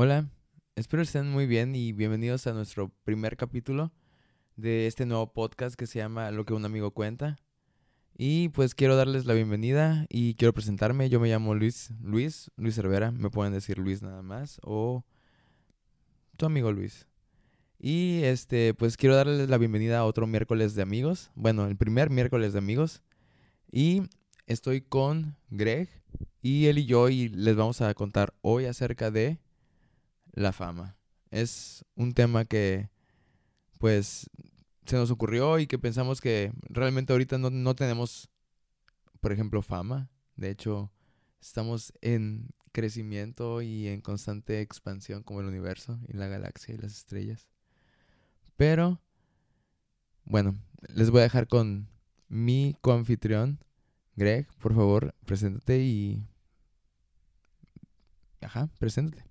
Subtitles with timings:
[0.00, 0.30] Hola,
[0.76, 3.90] espero estén muy bien y bienvenidos a nuestro primer capítulo
[4.54, 7.40] de este nuevo podcast que se llama Lo que un amigo cuenta.
[8.16, 11.10] Y pues quiero darles la bienvenida y quiero presentarme.
[11.10, 13.10] Yo me llamo Luis, Luis, Luis Cervera.
[13.10, 15.04] Me pueden decir Luis nada más o
[16.36, 17.08] tu amigo Luis.
[17.80, 21.32] Y este, pues quiero darles la bienvenida a otro miércoles de amigos.
[21.34, 23.02] Bueno, el primer miércoles de amigos.
[23.72, 24.02] Y
[24.46, 25.88] estoy con Greg
[26.40, 29.40] y él y yo y les vamos a contar hoy acerca de
[30.38, 30.96] la fama.
[31.30, 32.88] Es un tema que
[33.78, 34.30] pues
[34.86, 38.28] se nos ocurrió y que pensamos que realmente ahorita no, no tenemos,
[39.20, 40.10] por ejemplo, fama.
[40.36, 40.90] De hecho,
[41.40, 46.92] estamos en crecimiento y en constante expansión como el universo y la galaxia y las
[46.92, 47.48] estrellas.
[48.56, 49.00] Pero,
[50.24, 50.56] bueno,
[50.88, 51.88] les voy a dejar con
[52.28, 53.58] mi coanfitrión,
[54.16, 54.48] Greg.
[54.58, 56.26] Por favor, preséntate y...
[58.40, 59.24] Ajá, preséntate.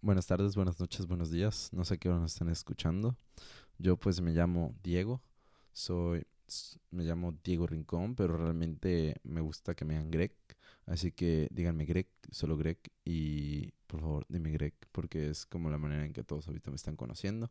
[0.00, 1.70] Buenas tardes, buenas noches, buenos días.
[1.72, 3.16] No sé qué hora nos están escuchando.
[3.78, 5.24] Yo pues me llamo Diego.
[5.72, 6.24] Soy
[6.92, 10.36] me llamo Diego Rincón, pero realmente me gusta que me digan Greg.
[10.86, 15.78] Así que díganme Greg, solo Greg y por favor dime Greg porque es como la
[15.78, 17.50] manera en que todos ahorita me están conociendo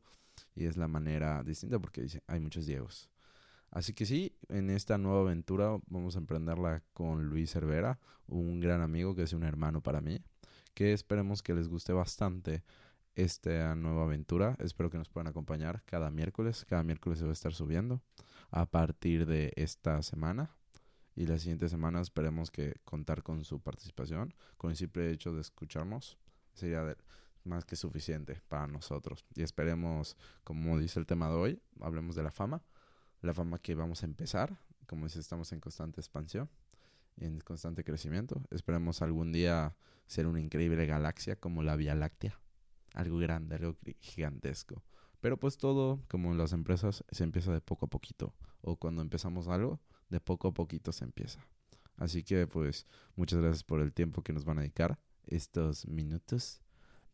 [0.56, 3.10] y es la manera distinta porque hay muchos Diegos.
[3.72, 8.82] Así que sí, en esta nueva aventura vamos a emprenderla con Luis Cervera, un gran
[8.82, 10.22] amigo que es un hermano para mí
[10.78, 12.64] que esperemos que les guste bastante
[13.16, 14.56] esta nueva aventura.
[14.60, 16.66] Espero que nos puedan acompañar cada miércoles.
[16.66, 18.00] Cada miércoles se va a estar subiendo
[18.52, 20.52] a partir de esta semana.
[21.16, 24.36] Y la siguiente semana esperemos que contar con su participación.
[24.56, 26.20] Con el simple hecho de escucharnos
[26.54, 26.96] sería
[27.44, 29.26] más que suficiente para nosotros.
[29.34, 32.62] Y esperemos, como dice el tema de hoy, hablemos de la fama.
[33.22, 34.58] La fama que vamos a empezar.
[34.88, 36.50] Como dice, estamos en constante expansión
[37.20, 38.42] en constante crecimiento.
[38.52, 39.76] Esperemos algún día
[40.08, 42.40] ser una increíble galaxia como la Vía Láctea.
[42.94, 44.84] Algo grande, algo gigantesco.
[45.20, 48.34] Pero pues todo, como en las empresas, se empieza de poco a poquito.
[48.62, 49.80] O cuando empezamos algo,
[50.10, 51.46] de poco a poquito se empieza.
[51.98, 52.86] Así que pues
[53.16, 56.62] muchas gracias por el tiempo que nos van a dedicar estos minutos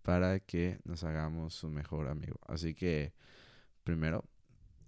[0.01, 2.37] para que nos hagamos su mejor amigo.
[2.47, 3.13] Así que
[3.85, 4.25] primero,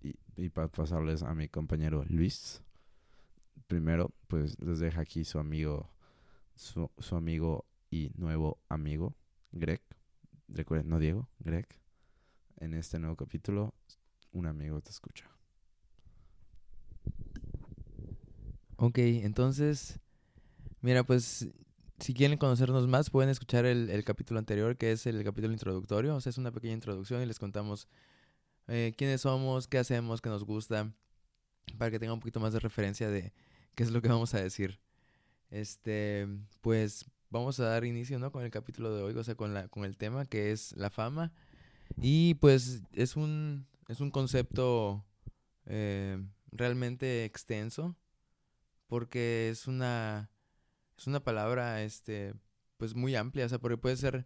[0.05, 2.61] y, y para pasarles a mi compañero Luis,
[3.67, 5.89] primero, pues les deja aquí su amigo,
[6.55, 9.16] su, amigo y nuevo amigo,
[9.51, 9.81] Greg.
[10.47, 11.67] Recuerden, no Diego, Greg.
[12.57, 13.73] En este nuevo capítulo,
[14.31, 15.29] un amigo te escucha.
[18.77, 19.99] Ok, entonces,
[20.81, 21.47] mira, pues
[21.99, 26.16] si quieren conocernos más, pueden escuchar el, el, capítulo anterior, que es el capítulo introductorio.
[26.16, 27.87] O sea, es una pequeña introducción y les contamos
[28.67, 30.91] eh, quiénes somos, qué hacemos, qué nos gusta,
[31.77, 33.33] para que tengan un poquito más de referencia de,
[33.75, 34.79] ¿Qué es lo que vamos a decir?
[35.49, 36.27] Este,
[36.61, 38.31] pues vamos a dar inicio, ¿no?
[38.31, 40.89] Con el capítulo de hoy, o sea, con, la, con el tema que es la
[40.89, 41.33] fama.
[42.01, 45.05] Y pues es un, es un concepto
[45.65, 47.97] eh, realmente extenso,
[48.87, 50.31] porque es una,
[50.97, 52.33] es una palabra, este,
[52.77, 54.25] pues muy amplia, o sea, porque puede ser,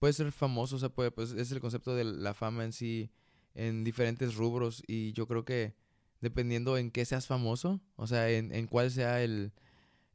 [0.00, 3.12] puede ser famoso, o sea, puede, pues es el concepto de la fama en sí,
[3.54, 5.74] en diferentes rubros, y yo creo que
[6.20, 9.52] dependiendo en qué seas famoso, o sea, en, en cuál sea el,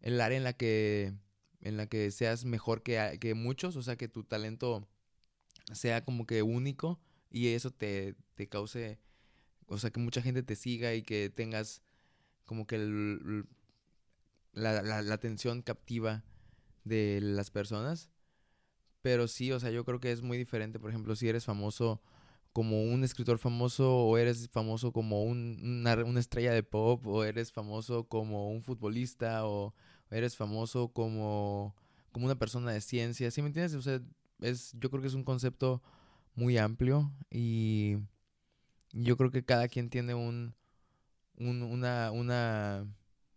[0.02, 1.14] el, área en la que
[1.62, 4.88] en la que seas mejor que, que, muchos, o sea, que tu talento
[5.74, 7.00] sea como que único
[7.30, 9.00] y eso te, te cause,
[9.68, 11.82] o sea, que mucha gente te siga y que tengas
[12.46, 12.78] como que
[14.54, 16.24] la, la, la atención captiva
[16.86, 18.10] de las personas.
[19.02, 22.02] Pero sí, o sea, yo creo que es muy diferente, por ejemplo, si eres famoso
[22.58, 27.52] como un escritor famoso o eres famoso como un, una, estrella de pop o eres
[27.52, 29.76] famoso como un futbolista o
[30.10, 31.76] eres famoso como,
[32.12, 33.30] como una persona de ciencia.
[33.30, 33.76] ¿Sí me entiendes?
[33.76, 34.02] O sea,
[34.42, 35.84] es, yo creo que es un concepto
[36.34, 37.98] muy amplio y
[38.92, 40.56] yo creo que cada quien tiene un,
[41.36, 42.88] un una, una,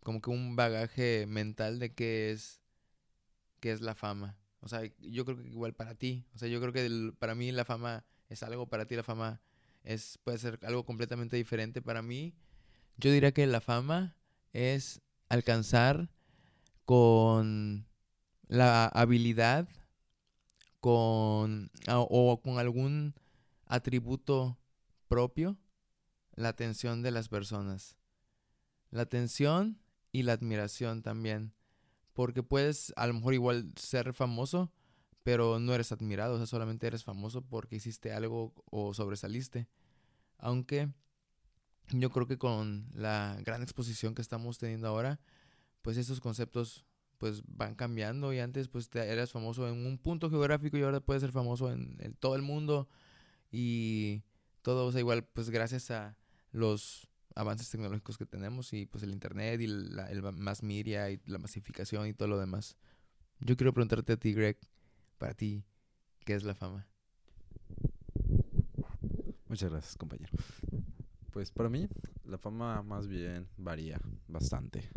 [0.03, 2.63] como que un bagaje mental de qué es,
[3.61, 4.39] qué es la fama.
[4.61, 6.25] O sea, yo creo que igual para ti.
[6.35, 9.43] O sea, yo creo que para mí la fama es algo para ti la fama
[9.85, 12.35] es puede ser algo completamente diferente para mí.
[12.97, 14.17] Yo diría que la fama
[14.53, 16.09] es alcanzar
[16.85, 17.87] con
[18.49, 19.69] la habilidad
[20.81, 23.15] con o con algún
[23.67, 24.59] atributo
[25.09, 25.59] propio
[26.35, 27.97] la atención de las personas.
[28.91, 29.81] La atención
[30.13, 31.53] y la admiración también.
[32.13, 34.73] Porque puedes a lo mejor igual ser famoso,
[35.23, 39.69] pero no eres admirado, o sea, solamente eres famoso porque hiciste algo o sobresaliste.
[40.39, 40.89] Aunque
[41.91, 45.21] yo creo que con la gran exposición que estamos teniendo ahora,
[45.83, 46.87] pues esos conceptos
[47.19, 51.01] pues van cambiando y antes pues te, eras famoso en un punto geográfico y ahora
[51.01, 52.89] puedes ser famoso en, todo el mundo
[53.53, 54.23] y
[54.63, 56.17] todo, o sea, igual pues gracias a
[56.51, 61.21] los avances tecnológicos que tenemos y pues el internet y la, el más media y
[61.27, 62.79] la masificación y todo lo demás.
[63.41, 64.59] Yo quiero preguntarte a ti, Greg,
[65.21, 65.63] para ti,
[66.25, 66.89] ¿qué es la fama?
[69.49, 70.33] Muchas gracias, compañero.
[71.31, 71.89] Pues para mí,
[72.25, 74.89] la fama más bien varía bastante.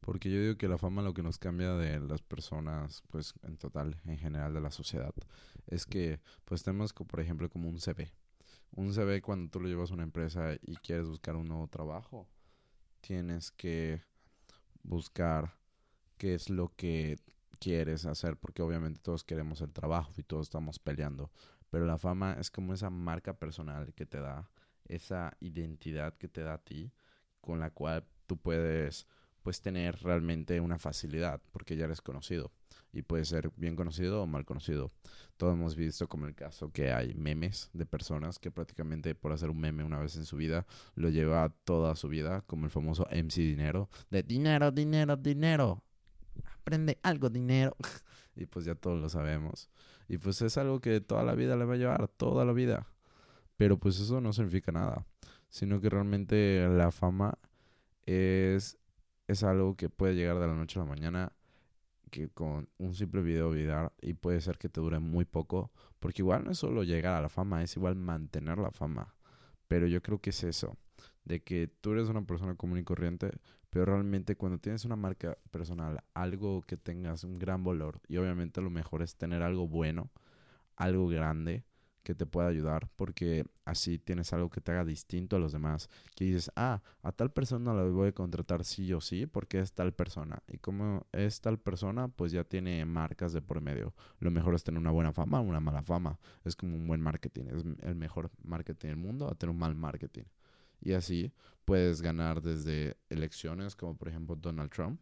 [0.00, 3.56] Porque yo digo que la fama lo que nos cambia de las personas, pues en
[3.56, 5.12] total, en general de la sociedad,
[5.66, 8.12] es que pues tenemos por ejemplo como un CV.
[8.70, 12.28] Un CV cuando tú lo llevas a una empresa y quieres buscar un nuevo trabajo,
[13.00, 14.04] tienes que
[14.84, 15.58] buscar
[16.16, 17.16] qué es lo que
[17.58, 21.30] quieres hacer, porque obviamente todos queremos el trabajo y todos estamos peleando,
[21.70, 24.48] pero la fama es como esa marca personal que te da,
[24.86, 26.92] esa identidad que te da a ti,
[27.40, 29.06] con la cual tú puedes
[29.42, 32.52] pues tener realmente una facilidad porque ya eres conocido
[32.92, 34.92] y puede ser bien conocido o mal conocido.
[35.36, 39.50] Todos hemos visto como el caso que hay memes de personas que prácticamente por hacer
[39.50, 43.06] un meme una vez en su vida lo lleva toda su vida, como el famoso
[43.10, 45.82] MC Dinero, de dinero, dinero, dinero.
[46.60, 47.76] Aprende algo, dinero.
[48.36, 49.70] y pues ya todos lo sabemos.
[50.08, 52.86] Y pues es algo que toda la vida le va a llevar, toda la vida.
[53.56, 55.06] Pero pues eso no significa nada,
[55.48, 57.38] sino que realmente la fama
[58.06, 58.78] es
[59.28, 61.32] es algo que puede llegar de la noche a la mañana,
[62.10, 65.70] que con un simple video viral y puede ser que te dure muy poco,
[66.00, 69.14] porque igual no es solo llegar a la fama, es igual mantener la fama.
[69.68, 70.78] Pero yo creo que es eso,
[71.28, 73.30] de que tú eres una persona común y corriente,
[73.70, 78.62] pero realmente cuando tienes una marca personal, algo que tengas un gran valor, y obviamente
[78.62, 80.10] lo mejor es tener algo bueno,
[80.76, 81.64] algo grande,
[82.02, 85.90] que te pueda ayudar, porque así tienes algo que te haga distinto a los demás,
[86.16, 89.74] que dices, ah, a tal persona la voy a contratar sí o sí, porque es
[89.74, 93.92] tal persona, y como es tal persona, pues ya tiene marcas de por medio.
[94.20, 97.44] Lo mejor es tener una buena fama, una mala fama, es como un buen marketing,
[97.48, 100.24] es el mejor marketing del mundo a tener un mal marketing.
[100.80, 101.32] Y así
[101.64, 105.00] puedes ganar desde elecciones, como por ejemplo Donald Trump,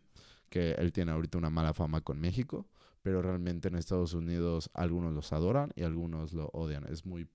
[0.48, 2.66] que él tiene ahorita una mala fama con México,
[3.02, 6.86] pero realmente en Estados Unidos algunos los adoran y algunos lo odian.
[6.88, 7.26] Es muy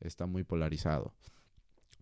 [0.00, 1.12] está muy polarizado.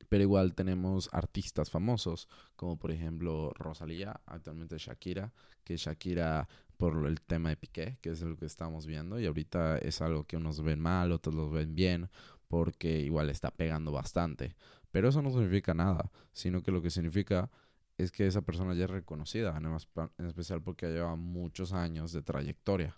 [0.08, 5.32] Pero igual tenemos artistas famosos, como por ejemplo Rosalía, actualmente Shakira,
[5.62, 9.78] que Shakira por el tema de Piqué, que es lo que estamos viendo, y ahorita
[9.78, 12.08] es algo que unos ven mal, otros los ven bien,
[12.48, 14.56] porque igual está pegando bastante.
[14.90, 17.50] Pero eso no significa nada, sino que lo que significa
[17.98, 22.96] es que esa persona ya es reconocida, en especial porque lleva muchos años de trayectoria.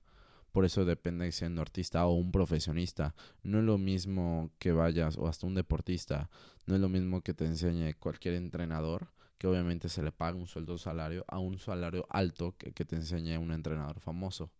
[0.52, 3.14] Por eso depende de siendo artista o un profesionista.
[3.42, 6.28] No es lo mismo que vayas o hasta un deportista.
[6.66, 9.08] No es lo mismo que te enseñe cualquier entrenador,
[9.38, 12.96] que obviamente se le paga un sueldo salario, a un salario alto que, que te
[12.96, 14.50] enseñe un entrenador famoso.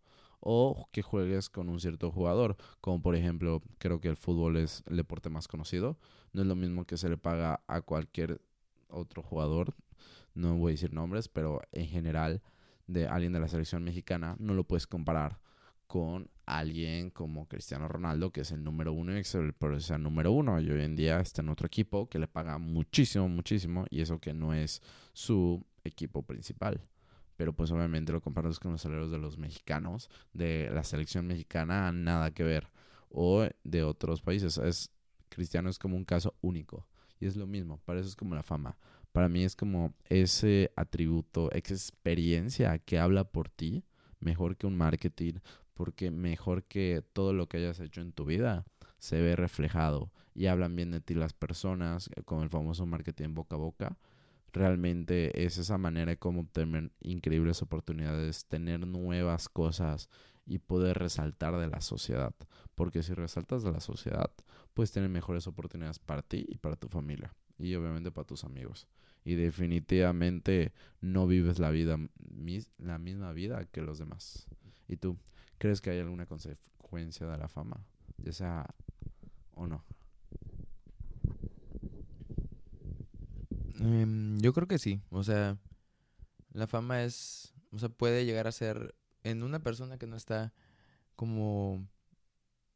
[0.45, 4.83] O que juegues con un cierto jugador, como por ejemplo, creo que el fútbol es
[4.87, 5.97] el deporte más conocido.
[6.33, 8.41] No es lo mismo que se le paga a cualquier
[8.89, 9.73] otro jugador
[10.35, 12.41] no voy a decir nombres, pero en general
[12.87, 15.39] de alguien de la selección mexicana no lo puedes comparar
[15.87, 19.53] con alguien como Cristiano Ronaldo, que es el número uno y es el
[19.99, 20.59] número uno.
[20.59, 24.19] Y hoy en día está en otro equipo que le paga muchísimo, muchísimo, y eso
[24.19, 24.81] que no es
[25.13, 26.81] su equipo principal.
[27.43, 31.91] Pero pues obviamente lo comparas con los salarios de los mexicanos, de la selección mexicana,
[31.91, 32.69] nada que ver.
[33.09, 34.57] O de otros países.
[34.57, 34.91] Es,
[35.27, 36.87] Cristiano es como un caso único.
[37.19, 38.77] Y es lo mismo, para eso es como la fama
[39.11, 43.83] para mí es como ese atributo, esa experiencia que habla por ti,
[44.19, 45.35] mejor que un marketing,
[45.75, 48.65] porque mejor que todo lo que hayas hecho en tu vida
[48.97, 53.35] se ve reflejado y hablan bien de ti las personas, eh, con el famoso marketing
[53.35, 53.97] boca a boca.
[54.53, 60.09] Realmente es esa manera de cómo obtener increíbles oportunidades, tener nuevas cosas
[60.45, 62.33] y poder resaltar de la sociedad.
[62.75, 64.31] Porque si resaltas de la sociedad,
[64.73, 67.33] puedes tener mejores oportunidades para ti y para tu familia.
[67.57, 68.87] Y obviamente para tus amigos
[69.25, 71.97] y definitivamente no vives la vida
[72.77, 74.47] la misma vida que los demás.
[74.87, 75.17] ¿Y tú
[75.57, 77.85] crees que hay alguna consecuencia de la fama?
[78.17, 78.67] Ya sea
[79.55, 79.83] o no.
[83.79, 85.01] Em, yo creo que sí.
[85.09, 85.57] O sea,
[86.51, 90.53] la fama es, o sea, puede llegar a ser en una persona que no está
[91.15, 91.87] como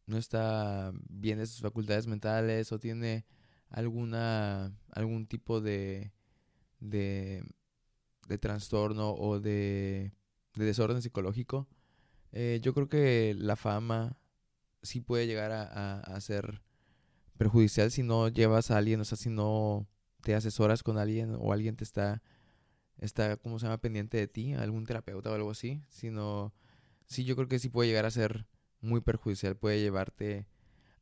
[0.06, 3.25] no está bien de sus facultades mentales o tiene
[3.70, 6.13] alguna algún tipo de
[6.80, 7.44] de,
[8.39, 10.13] trastorno o de,
[10.56, 11.68] de desorden psicológico,
[12.32, 14.18] eh, yo creo que la fama
[14.82, 16.62] sí puede llegar a, ser
[17.38, 19.88] perjudicial si no llevas a alguien, o sea, si no
[20.28, 22.22] te asesoras con alguien o alguien te está
[22.98, 26.54] está, ¿cómo se llama?, pendiente de ti, algún terapeuta o algo así, sino
[27.06, 28.46] sí, yo creo que sí puede llegar a ser
[28.82, 30.48] muy perjudicial, puede llevarte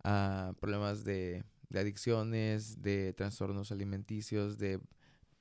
[0.04, 4.80] a problemas de, adicciones, de trastornos alimenticios, de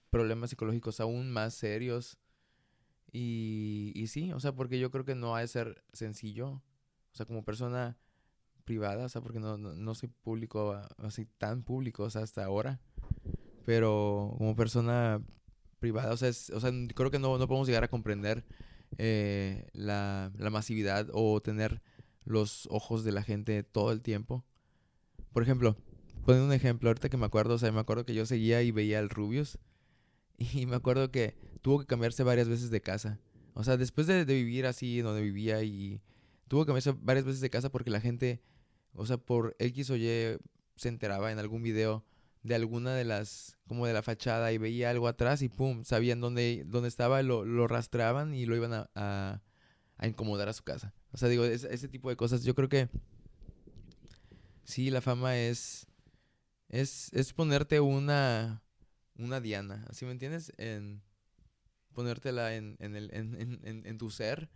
[0.08, 2.16] problemas psicológicos aún más serios.
[3.12, 6.62] Y, y sí, o sea, porque yo creo que no ha de ser sencillo.
[7.12, 7.98] O sea, como persona
[8.64, 12.44] privada, o sea, porque no, no, no soy público, así tan público, o sea, hasta
[12.44, 12.80] ahora.
[13.64, 15.22] Pero como persona
[15.80, 18.44] privada, o sea, o sea creo que no, no podemos llegar a comprender
[18.98, 21.82] eh, la, la masividad o tener
[22.24, 24.44] los ojos de la gente todo el tiempo.
[25.32, 25.76] Por ejemplo,
[26.24, 28.70] poniendo un ejemplo, ahorita que me acuerdo, o sea, me acuerdo que yo seguía y
[28.70, 29.58] veía al Rubius
[30.38, 33.20] y me acuerdo que tuvo que cambiarse varias veces de casa.
[33.54, 36.00] O sea, después de, de vivir así donde vivía y
[36.48, 38.42] tuvo que cambiarse varias veces de casa porque la gente,
[38.94, 40.38] o sea, por X o Y
[40.76, 42.04] se enteraba en algún video
[42.44, 46.20] de alguna de las, como de la fachada y veía algo atrás y pum, sabían
[46.20, 50.92] dónde, dónde estaba, lo, lo rastreaban y lo iban a, a, incomodar a su casa.
[51.12, 52.90] O sea, digo, ese tipo de cosas, yo creo que
[54.64, 55.86] sí, la fama es,
[56.68, 58.62] es, es ponerte una,
[59.16, 60.52] una diana, ¿así me entiendes?
[60.58, 61.02] En
[61.94, 64.50] ponértela en, en, el, en, en, en tu ser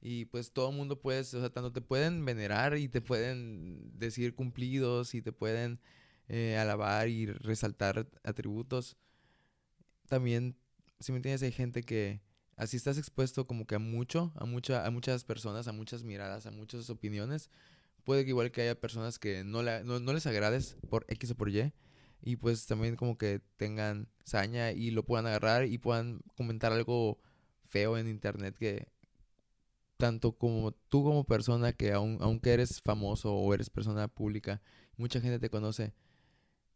[0.00, 3.98] y pues todo el mundo puede, o sea, tanto te pueden venerar y te pueden
[3.98, 5.80] decir cumplidos y te pueden
[6.28, 8.96] eh, alabar y resaltar atributos.
[10.08, 10.56] También,
[11.00, 12.20] si me entiendes, hay gente que
[12.56, 16.46] así estás expuesto como que a mucho, a, mucha, a muchas personas, a muchas miradas,
[16.46, 17.50] a muchas opiniones.
[18.04, 21.34] Puede que igual que haya personas que no, no, no les agrades por X o
[21.36, 21.72] por Y.
[22.20, 27.20] Y pues también como que tengan saña y lo puedan agarrar y puedan comentar algo
[27.64, 28.86] feo en internet que
[29.96, 34.60] tanto como tú como persona que aunque eres famoso o eres persona pública,
[34.96, 35.94] mucha gente te conoce.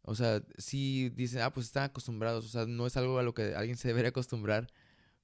[0.09, 3.33] O sea, si dicen, ah, pues están acostumbrados, o sea, no es algo a lo
[3.33, 4.69] que alguien se debería acostumbrar,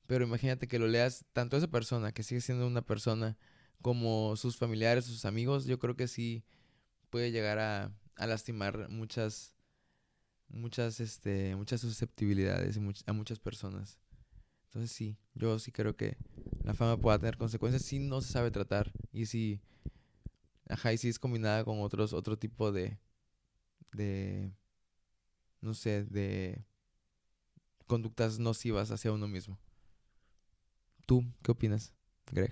[0.08, 3.38] pero imagínate que lo leas tanto esa persona, que sigue siendo una persona,
[3.82, 6.44] como sus familiares, sus amigos, yo creo que sí
[7.10, 9.56] puede llegar a, a lastimar muchas,
[10.50, 14.00] muchas, este, muchas susceptibilidades a muchas personas.
[14.66, 16.18] Entonces sí, yo sí creo que
[16.66, 19.62] la fama pueda tener consecuencias si no se sabe tratar y si,
[20.68, 23.00] ajá, y si es combinada con otros, otro tipo de,
[23.94, 24.52] de,
[25.64, 26.64] no sé, de
[27.88, 29.58] conductas nocivas hacia uno mismo.
[31.06, 31.94] ¿Tú qué opinas,
[32.32, 32.52] Greg?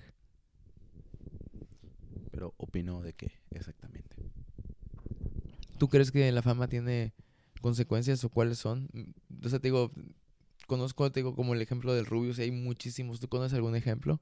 [2.32, 4.16] Pero opino de qué exactamente.
[5.78, 7.14] ¿Tú crees que la fama tiene
[7.62, 8.90] consecuencias o cuáles son?
[9.44, 9.92] O sea, te digo,
[10.68, 13.20] conozco, te digo, como el ejemplo del Rubius, y hay muchísimos.
[13.20, 14.22] ¿Tú conoces algún ejemplo?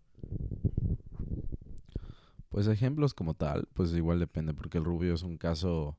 [2.50, 5.98] Pues ejemplos como tal, pues igual depende, porque el Rubio es un caso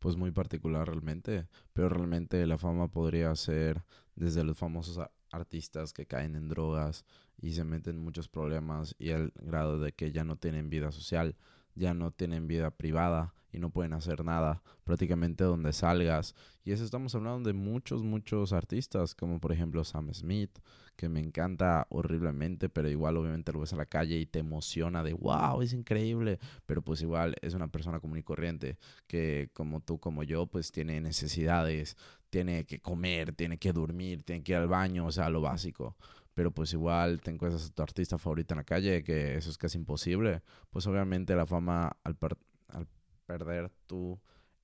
[0.00, 3.84] pues muy particular realmente, pero realmente la fama podría ser
[4.16, 4.98] desde los famosos
[5.30, 7.04] artistas que caen en drogas
[7.40, 10.90] y se meten en muchos problemas y al grado de que ya no tienen vida
[10.90, 11.36] social,
[11.74, 16.34] ya no tienen vida privada y no pueden hacer nada prácticamente donde salgas.
[16.64, 20.58] Y eso estamos hablando de muchos, muchos artistas, como por ejemplo Sam Smith,
[20.96, 25.02] que me encanta horriblemente, pero igual obviamente lo ves a la calle y te emociona
[25.02, 29.80] de wow, es increíble, pero pues igual es una persona común y corriente que como
[29.80, 31.96] tú, como yo, pues tiene necesidades,
[32.28, 35.96] tiene que comer, tiene que dormir, tiene que ir al baño, o sea, lo básico
[36.40, 39.58] pero pues igual te encuentras a tu artista favorito en la calle, que eso es
[39.58, 42.16] casi imposible, pues obviamente la fama al,
[43.26, 44.18] perder tu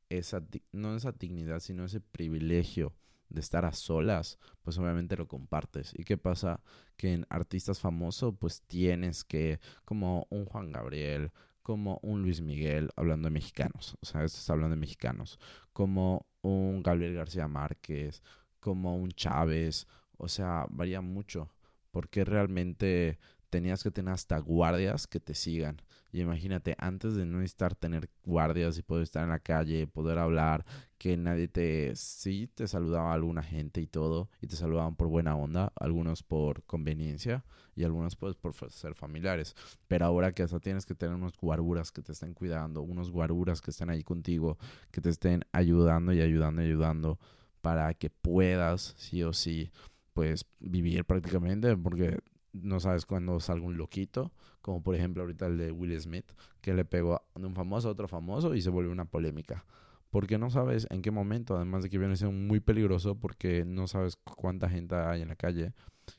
[0.09, 0.43] esa
[0.73, 2.95] no esa dignidad, sino ese privilegio
[3.29, 5.93] de estar a solas, pues obviamente lo compartes.
[5.99, 6.63] ¿Y qué pasa?
[6.97, 11.31] Que en artistas famosos, pues tienes que, como un Juan Gabriel,
[11.61, 15.39] como un Luis Miguel, hablando de mexicanos, o sea, esto está hablando de mexicanos,
[15.75, 18.23] como un Gabriel García Márquez,
[18.61, 21.51] como un Chávez, o sea, varía mucho,
[21.97, 25.81] porque realmente tenías que tener hasta guardias que te sigan.
[26.13, 30.19] Y imagínate, antes de no estar tener guardias y poder estar en la calle, poder
[30.19, 30.67] hablar,
[30.99, 31.97] que nadie te...
[31.97, 36.65] Sí, te saludaba alguna gente y todo, y te saludaban por buena onda, algunos por
[36.65, 39.57] conveniencia y algunos pues por ser familiares.
[39.89, 43.63] Pero ahora que hasta tienes que tener unos guaruras que te estén cuidando, unos guaruras
[43.63, 44.59] que estén ahí contigo,
[44.91, 47.19] que te estén ayudando y ayudando y ayudando
[47.63, 49.71] para que puedas, sí o sí,
[50.17, 52.21] pues vivir prácticamente, porque
[52.55, 54.33] no sabes cuándo salga un loquito,
[54.63, 56.25] como por ejemplo ahorita el de Will Smith,
[56.63, 59.67] que le pegó de un famoso a otro famoso y se volvió una polémica.
[60.09, 63.89] Porque no sabes en qué momento, además de que viene siendo muy peligroso porque no
[63.89, 65.75] sabes cuánta gente hay en la calle,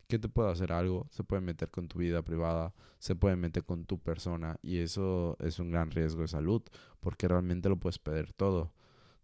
[0.08, 3.64] que te puede hacer algo, se puede meter con tu vida privada, se puede meter
[3.64, 6.62] con tu persona y eso es un gran riesgo de salud
[7.00, 8.74] porque realmente lo puedes perder todo.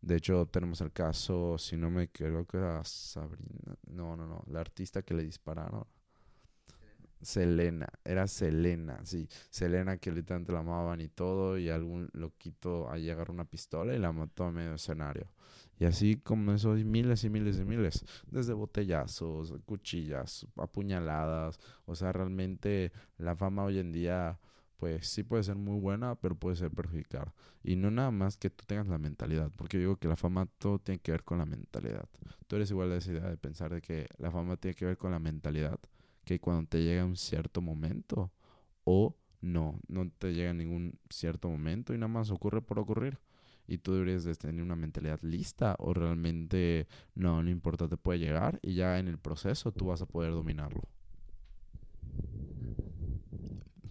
[0.04, 4.44] De hecho, tenemos el caso, si no me creo que era Sabrina, no, no, no,
[4.48, 5.86] la artista que le dispararon.
[7.22, 13.10] Selena, era Selena, sí, Selena que literalmente la amaban y todo, y algún loquito ahí
[13.10, 15.26] agarró una pistola y la mató a medio escenario.
[15.80, 21.96] Y así como eso hay miles y miles y miles, desde botellazos, cuchillas, apuñaladas, o
[21.96, 24.38] sea, realmente la fama hoy en día
[24.84, 27.34] pues sí puede ser muy buena, pero puede ser perjudicada.
[27.64, 30.46] Y no nada más que tú tengas la mentalidad, porque yo digo que la fama
[30.58, 32.10] todo tiene que ver con la mentalidad.
[32.48, 34.98] Tú eres igual de esa idea de pensar de que la fama tiene que ver
[34.98, 35.80] con la mentalidad
[36.26, 38.30] que cuando te llega un cierto momento
[38.84, 43.20] o no, no te llega ningún cierto momento y nada más ocurre por ocurrir.
[43.66, 48.20] Y tú deberías de tener una mentalidad lista o realmente no, no importa, te puede
[48.20, 50.82] llegar y ya en el proceso tú vas a poder dominarlo.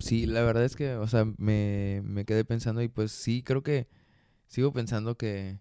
[0.02, 3.62] Sí, la verdad es que, o sea, me, me quedé pensando y pues sí, creo
[3.62, 3.88] que
[4.48, 5.60] sigo pensando que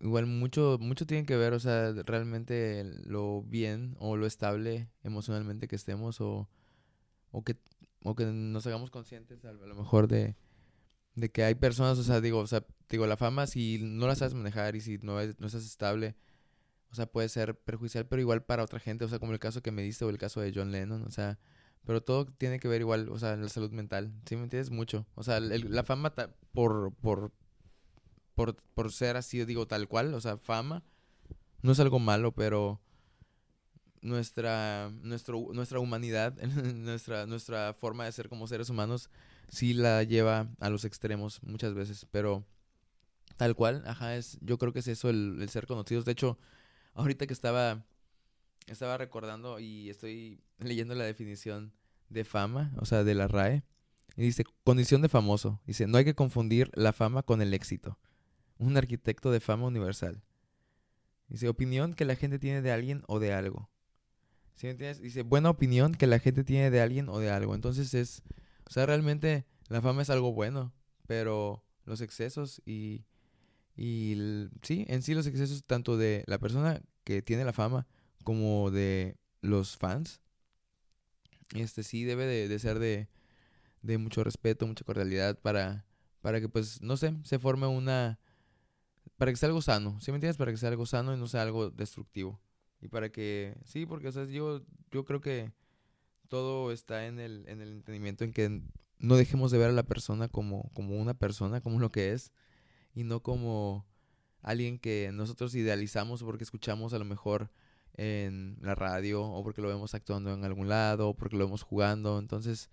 [0.00, 5.68] Igual mucho, mucho tiene que ver, o sea, realmente lo bien o lo estable emocionalmente
[5.68, 6.48] que estemos o,
[7.30, 7.56] o, que,
[8.02, 10.36] o que nos hagamos conscientes a lo mejor de,
[11.14, 14.16] de que hay personas, o sea, digo, o sea, digo, la fama si no la
[14.16, 16.16] sabes manejar y si no, es, no estás estable,
[16.90, 19.62] o sea, puede ser perjudicial, pero igual para otra gente, o sea, como el caso
[19.62, 21.38] que me diste o el caso de John Lennon, o sea,
[21.84, 24.70] pero todo tiene que ver igual, o sea, la salud mental, ¿sí me entiendes?
[24.70, 26.12] Mucho, o sea, la fama
[26.52, 27.32] por, por
[28.34, 30.82] por, por ser así, digo, tal cual, o sea, fama,
[31.62, 32.80] no es algo malo, pero
[34.00, 36.34] nuestra, nuestro, nuestra humanidad,
[36.74, 39.10] nuestra, nuestra forma de ser como seres humanos,
[39.48, 42.44] sí la lleva a los extremos muchas veces, pero
[43.36, 46.04] tal cual, ajá, es, yo creo que es eso el, el ser conocidos.
[46.04, 46.38] De hecho,
[46.94, 47.84] ahorita que estaba,
[48.66, 51.72] estaba recordando y estoy leyendo la definición
[52.08, 53.62] de fama, o sea, de la RAE,
[54.16, 55.60] y dice, condición de famoso.
[55.66, 57.98] Dice, no hay que confundir la fama con el éxito
[58.62, 60.22] un arquitecto de fama universal.
[61.28, 63.70] Dice, opinión que la gente tiene de alguien o de algo.
[64.54, 65.00] ¿Sí me entiendes?
[65.00, 67.54] Dice, buena opinión que la gente tiene de alguien o de algo.
[67.54, 68.22] Entonces es,
[68.66, 70.72] o sea, realmente la fama es algo bueno,
[71.06, 73.04] pero los excesos y,
[73.76, 77.86] y sí, en sí los excesos tanto de la persona que tiene la fama
[78.22, 80.20] como de los fans,
[81.54, 83.08] este sí debe de, ser de,
[83.82, 85.84] de mucho respeto, mucha cordialidad para,
[86.20, 88.18] para que pues, no sé, se forme una
[89.16, 90.36] para que sea algo sano, ¿sí me entiendes?
[90.36, 92.40] Para que sea algo sano y no sea algo destructivo.
[92.80, 95.52] Y para que, sí, porque, o sea, yo, yo creo que
[96.26, 98.62] todo está en el, en el entendimiento en que
[98.98, 102.32] no dejemos de ver a la persona como, como una persona, como lo que es,
[102.94, 103.86] y no como
[104.40, 107.50] alguien que nosotros idealizamos porque escuchamos a lo mejor
[107.94, 111.62] en la radio o porque lo vemos actuando en algún lado o porque lo vemos
[111.62, 112.18] jugando.
[112.18, 112.70] Entonces,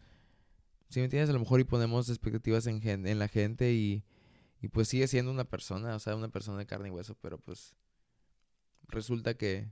[0.90, 4.04] si me entiendes, a lo mejor y ponemos expectativas en, en la gente y,
[4.62, 7.38] y pues sigue siendo una persona, o sea, una persona de carne y hueso, pero
[7.38, 7.76] pues
[8.88, 9.70] resulta que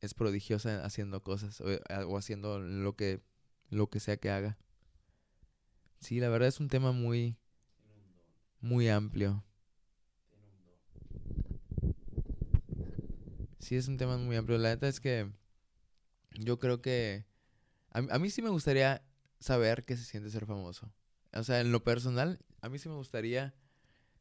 [0.00, 3.22] es prodigiosa haciendo cosas o, eh, haciendo lo que,
[3.70, 4.58] lo que sea que haga.
[6.00, 7.36] Sí, la verdad es un tema muy,
[8.60, 9.44] muy amplio.
[13.66, 14.58] Sí, es un tema muy amplio.
[14.58, 15.28] La neta es que
[16.38, 17.24] yo creo que
[17.90, 19.02] a, a mí sí me gustaría
[19.40, 20.92] saber qué se siente ser famoso.
[21.32, 23.56] O sea, en lo personal, a mí sí me gustaría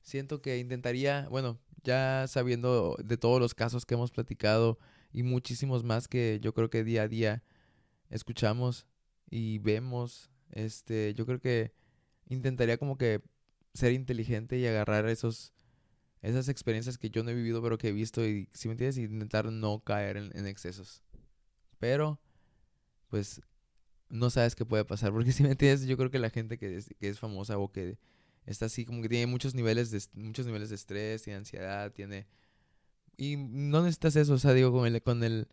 [0.02, 4.80] siento que intentaría, bueno, ya sabiendo de todos los casos que hemos platicado
[5.14, 7.44] y muchísimos más que yo creo que día a día
[8.10, 8.88] escuchamos
[9.30, 11.72] y vemos, este, yo creo que
[12.30, 13.22] intentaría como que
[13.76, 15.54] ser inteligente y agarrar esos
[16.30, 18.98] esas experiencias que yo no he vivido pero que he visto y si me entiendes
[18.98, 21.02] intentar no caer en, excesos.
[21.80, 22.20] Pero
[23.10, 23.42] pues
[24.10, 26.84] no sabes qué puede pasar porque si me entiendes yo creo que la gente que
[27.00, 27.98] que es famosa o que
[28.46, 32.28] está así como que tiene muchos niveles de, muchos niveles de estrés, tiene ansiedad, tiene...
[33.18, 35.48] Y no necesitas eso, o sea, digo, con el, con el,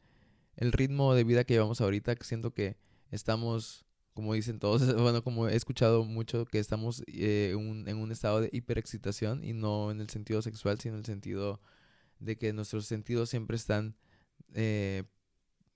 [0.56, 2.76] el ritmo de vida que llevamos ahorita, siento que
[3.10, 8.40] estamos, como dicen todos, bueno, como he escuchado mucho, que estamos eh, en un estado
[8.40, 11.60] de hiperexcitación y no en el sentido sexual, sino en el sentido
[12.18, 13.96] de que nuestros sentidos siempre están
[14.54, 15.04] eh,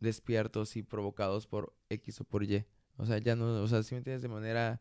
[0.01, 2.65] despiertos y provocados por X o por Y.
[2.97, 4.81] O sea, ya no, o sea, si me entiendes de manera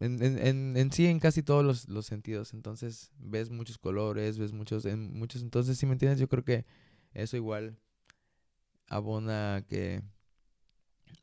[0.00, 2.52] en, en, en, sí, en casi todos los, los, sentidos.
[2.52, 5.42] Entonces, ves muchos colores, ves muchos, en muchos.
[5.42, 6.66] Entonces, si me entiendes, yo creo que
[7.14, 7.78] eso igual
[8.88, 10.02] abona que,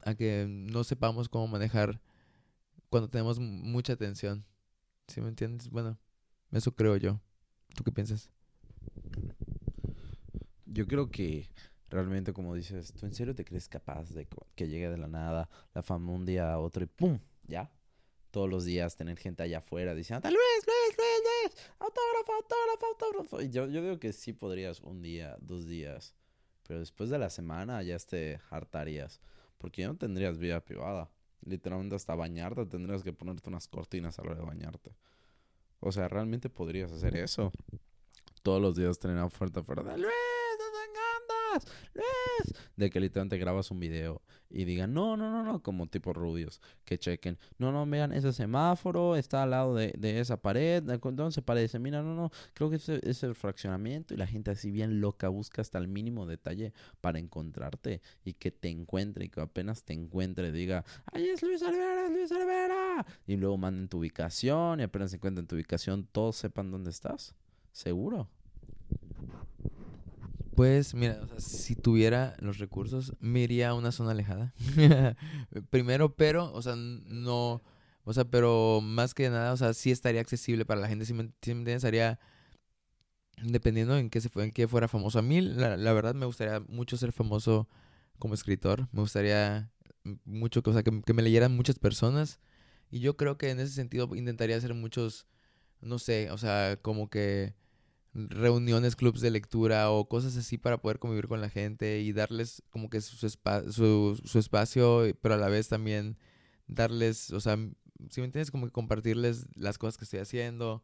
[0.01, 1.99] a que no sepamos cómo manejar
[2.89, 4.45] cuando tenemos mucha atención.
[5.07, 5.69] si me entiendes?
[5.69, 5.97] Bueno,
[6.51, 7.19] eso creo yo.
[7.75, 8.29] ¿Tú qué piensas?
[10.65, 11.49] Yo creo que
[11.89, 15.49] realmente, como dices, ¿tú en serio te crees capaz de que llegue de la nada
[15.73, 17.19] la fama un día a otro y ¡pum!
[17.47, 17.71] ¿Ya?
[18.33, 23.41] todos los días tener gente allá afuera diciendo, Luis, Luis, Luis, Luis, autógrafo, autógrafo, autógrafo.
[23.43, 26.15] Y yo, yo digo que sí podrías un día, dos días,
[26.67, 29.21] pero después de la semana ya te hartarías,
[29.63, 31.09] porque ya no tendrías vida privada.
[31.45, 34.93] Literalmente hasta bañarte tendrías que ponerte unas cortinas a la hora de bañarte.
[35.79, 37.49] O sea, realmente podrías hacer eso.
[38.41, 40.03] Todos los días tener una oferta fuera de
[41.93, 42.53] Luis.
[42.75, 46.61] De que literalmente grabas un video y digan, no, no, no, no, como tipo rubios,
[46.85, 47.37] que chequen.
[47.57, 50.83] No, no, vean, ese semáforo está al lado de, de esa pared.
[50.83, 51.79] ¿Dónde se parece?
[51.79, 54.13] Mira, no, no, creo que ese es el fraccionamiento.
[54.13, 58.51] Y la gente así bien loca busca hasta el mínimo detalle para encontrarte y que
[58.51, 63.05] te encuentre y que apenas te encuentre diga, ¡ay, es Luis Alvera, es Luis Alvera!
[63.25, 67.35] Y luego manden tu ubicación y apenas encuentren tu ubicación, todos sepan dónde estás.
[67.71, 68.29] Seguro.
[70.55, 74.53] Pues mira, o sea, si tuviera los recursos, me iría a una zona alejada.
[75.69, 77.63] Primero, pero, o sea, no,
[78.03, 81.13] o sea, pero más que nada, o sea, sí estaría accesible para la gente, si
[81.13, 82.19] me, entiendes, estaría
[83.41, 85.19] dependiendo en qué se fue, en qué fuera famoso.
[85.19, 87.67] A mí, la, la, verdad, me gustaría mucho ser famoso
[88.19, 88.87] como escritor.
[88.91, 89.71] Me gustaría
[90.25, 92.39] mucho o sea, que me leyeran muchas personas.
[92.91, 95.27] Y yo creo que en ese sentido intentaría hacer muchos,
[95.81, 97.55] no sé, o sea, como que
[98.13, 102.61] reuniones, clubs de lectura o cosas así para poder convivir con la gente y darles
[102.69, 106.17] como que su, su, espacio, pero a la vez también
[106.67, 107.57] darles, o sea,
[108.09, 110.83] si me entiendes, como que compartirles las cosas que estoy haciendo,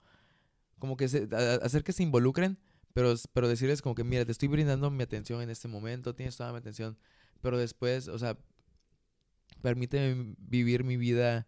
[0.80, 2.58] como que hacer que se involucren,
[2.94, 6.36] pero, pero decirles como que, mira, te estoy brindando mi atención en este momento, tienes
[6.36, 6.98] toda mi atención,
[7.42, 8.38] pero después, o sea,
[9.62, 11.48] permíteme vivir mi vida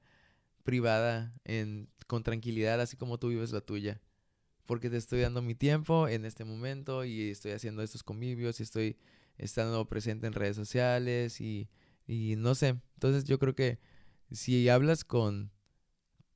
[0.63, 3.99] privada en, con tranquilidad, así como tú vives la tuya
[4.65, 8.63] porque te estoy dando mi tiempo en este momento y estoy haciendo estos convivios y
[8.63, 8.97] estoy
[9.37, 11.69] estando presente en redes sociales y,
[12.07, 12.79] y no sé.
[12.95, 13.79] Entonces yo creo que
[14.31, 15.51] si hablas con,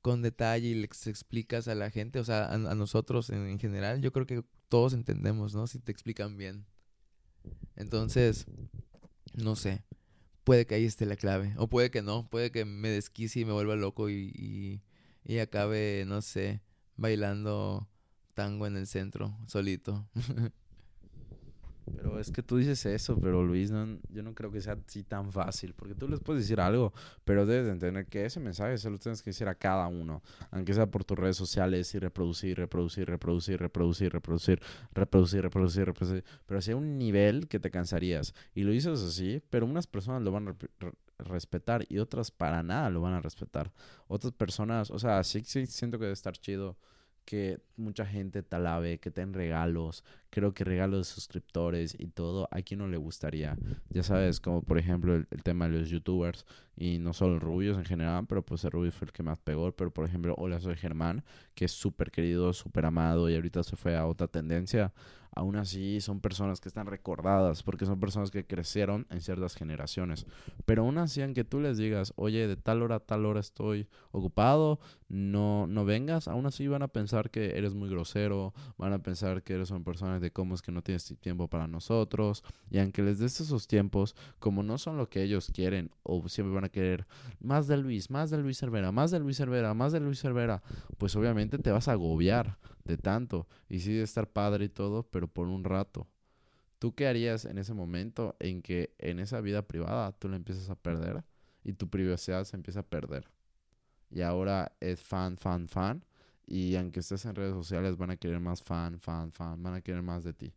[0.01, 4.01] con detalle y les explicas a la gente, o sea, a, nosotros en, en, general,
[4.01, 5.67] yo creo que todos entendemos, ¿no?
[5.67, 6.65] Si te explican bien.
[7.75, 8.45] Entonces,
[9.33, 9.83] no sé.
[10.43, 11.53] Puede que ahí esté la clave.
[11.57, 12.29] O puede que no.
[12.29, 14.81] Puede que me desquicie y me vuelva loco y,
[15.23, 16.61] y acabe, no sé,
[16.95, 17.88] bailando
[18.35, 20.05] tango en el centro, solito.
[21.95, 25.03] Pero es que tú dices eso, pero Luis, no, yo no creo que sea así
[25.03, 26.93] tan fácil, porque tú les puedes decir algo,
[27.23, 30.73] pero debes entender que ese mensaje se lo tienes que decir a cada uno, aunque
[30.73, 34.61] sea por tus redes sociales y reproducir, reproducir, reproducir, reproducir, reproducir,
[34.93, 38.33] reproducir, reproducir, reproducir, pero hacia un nivel que te cansarías.
[38.55, 40.55] Y lo dices así, pero unas personas lo van a
[41.19, 43.71] respetar y otras para nada lo van a respetar.
[44.07, 46.77] Otras personas, o sea, sí, sí siento que debe estar chido
[47.25, 50.03] que mucha gente te alabe, que te den regalos,
[50.35, 53.57] creo que regalos de suscriptores y todo, a quien no le gustaría.
[53.89, 56.45] Ya sabes, como por ejemplo el, tema de los youtubers
[56.75, 59.71] y no solo rubios en general, pero pues el rubio fue el que más pegó,
[59.71, 63.77] pero por ejemplo, hola, soy Germán, que es súper querido, súper amado y ahorita se
[63.77, 64.91] fue a otra tendencia
[65.35, 70.25] aún así son personas que están recordadas porque son personas que crecieron en ciertas generaciones.
[70.65, 73.87] Pero aún así, aunque tú les digas, oye, de tal hora a tal hora estoy
[74.11, 78.99] ocupado, no, no vengas, aún así van a pensar que eres muy grosero, van a
[78.99, 82.43] pensar que eres una persona de cómo es que no tienes tiempo para nosotros.
[82.69, 86.53] Y aunque les des esos tiempos, como no son lo que ellos quieren, o siempre
[86.53, 87.07] van a querer
[87.39, 90.61] más de Luis, más de Luis Cervera, más de Luis Cervera, más de Luis Cervera,
[90.97, 93.47] pues obviamente te vas a agobiar de tanto.
[93.69, 96.07] Y sí de estar padre y todo, pero por un rato.
[96.79, 100.69] ¿Tú qué harías en ese momento en que en esa vida privada tú la empiezas
[100.69, 101.23] a perder
[101.63, 103.29] y tu privacidad se empieza a perder?
[104.11, 106.05] Y ahora es fan, fan, fan.
[106.47, 109.81] Y aunque estés en redes sociales van a querer más fan, fan, fan, van a
[109.81, 110.53] querer más de ti.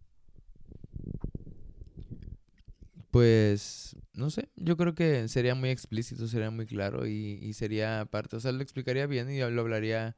[3.10, 8.06] Pues, no sé, yo creo que sería muy explícito, sería muy claro y, y sería
[8.10, 10.14] parte, o sea, lo explicaría bien y lo hablaría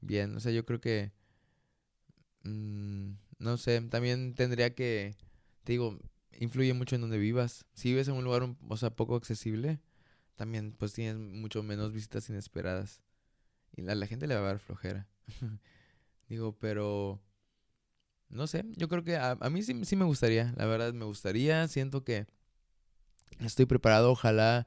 [0.00, 1.12] bien, o sea, yo creo que
[2.44, 5.16] Mm, no sé, también tendría que,
[5.64, 5.98] te digo,
[6.38, 7.66] influye mucho en donde vivas.
[7.74, 9.80] Si vives en un lugar, o sea, poco accesible,
[10.36, 13.02] también pues tienes mucho menos visitas inesperadas.
[13.76, 15.08] Y a la gente le va a dar flojera.
[16.28, 17.20] digo, pero...
[18.28, 21.68] No sé, yo creo que a, mí sí, sí me gustaría, la verdad me gustaría,
[21.68, 22.26] siento que
[23.40, 24.66] estoy preparado, ojalá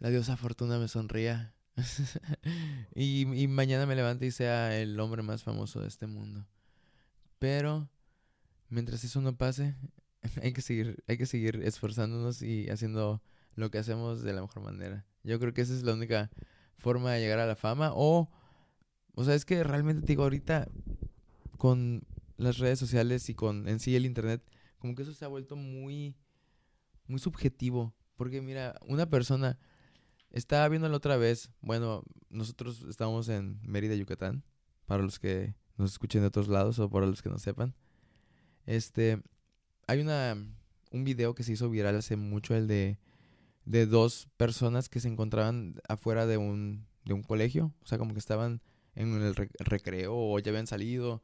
[0.00, 1.54] la diosa Fortuna me sonría
[2.94, 6.46] y, y mañana me levante y sea el hombre más famoso de este mundo.
[7.38, 7.88] Pero
[8.68, 9.74] mientras eso no pase,
[10.42, 13.22] hay que seguir, hay que seguir esforzándonos y haciendo
[13.54, 15.06] lo que hacemos de la mejor manera.
[15.22, 16.30] Yo creo que esa es la única
[16.78, 17.90] forma de llegar a la fama.
[17.94, 18.30] O,
[19.20, 20.68] o sea, es que realmente digo, ahorita
[21.58, 22.02] con
[22.36, 24.42] las redes sociales y con en sí el internet,
[24.78, 26.16] como que eso se ha vuelto muy,
[27.06, 27.94] muy subjetivo.
[28.16, 29.58] Porque mira, una persona
[30.30, 34.44] estaba viendo la otra vez, bueno, nosotros estamos en Mérida, Yucatán,
[34.86, 37.74] para los que nos escuchen de otros lados o para los que no sepan.
[38.66, 39.22] Este,
[39.86, 40.34] hay una,
[40.92, 42.98] un video que se hizo viral hace mucho, el de
[43.64, 47.74] de dos personas que se encontraban afuera de un, de un colegio.
[47.82, 48.62] O sea, como que estaban
[48.94, 51.22] en el recreo o ya habían salido.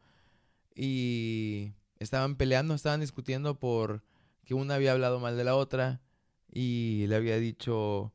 [0.75, 4.03] Y estaban peleando, estaban discutiendo por
[4.45, 6.01] que una había hablado mal de la otra
[6.53, 8.13] y le había dicho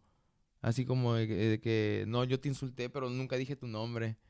[0.62, 4.18] así como de que, no, yo te insulté, pero nunca dije tu nombre.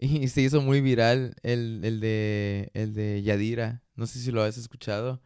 [0.00, 3.82] Y se hizo muy viral el, el, de, el de Yadira.
[3.96, 5.20] No sé si lo has escuchado.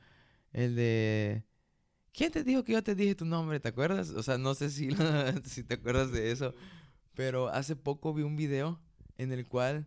[0.51, 1.45] El de...
[2.15, 3.61] ¿Quién te dijo que yo te dije tu nombre?
[3.61, 4.09] ¿Te acuerdas?
[4.11, 4.89] O sea, no sé si,
[5.45, 6.55] si te acuerdas de eso.
[7.13, 8.81] Pero hace poco vi un video
[9.19, 9.87] en el cual,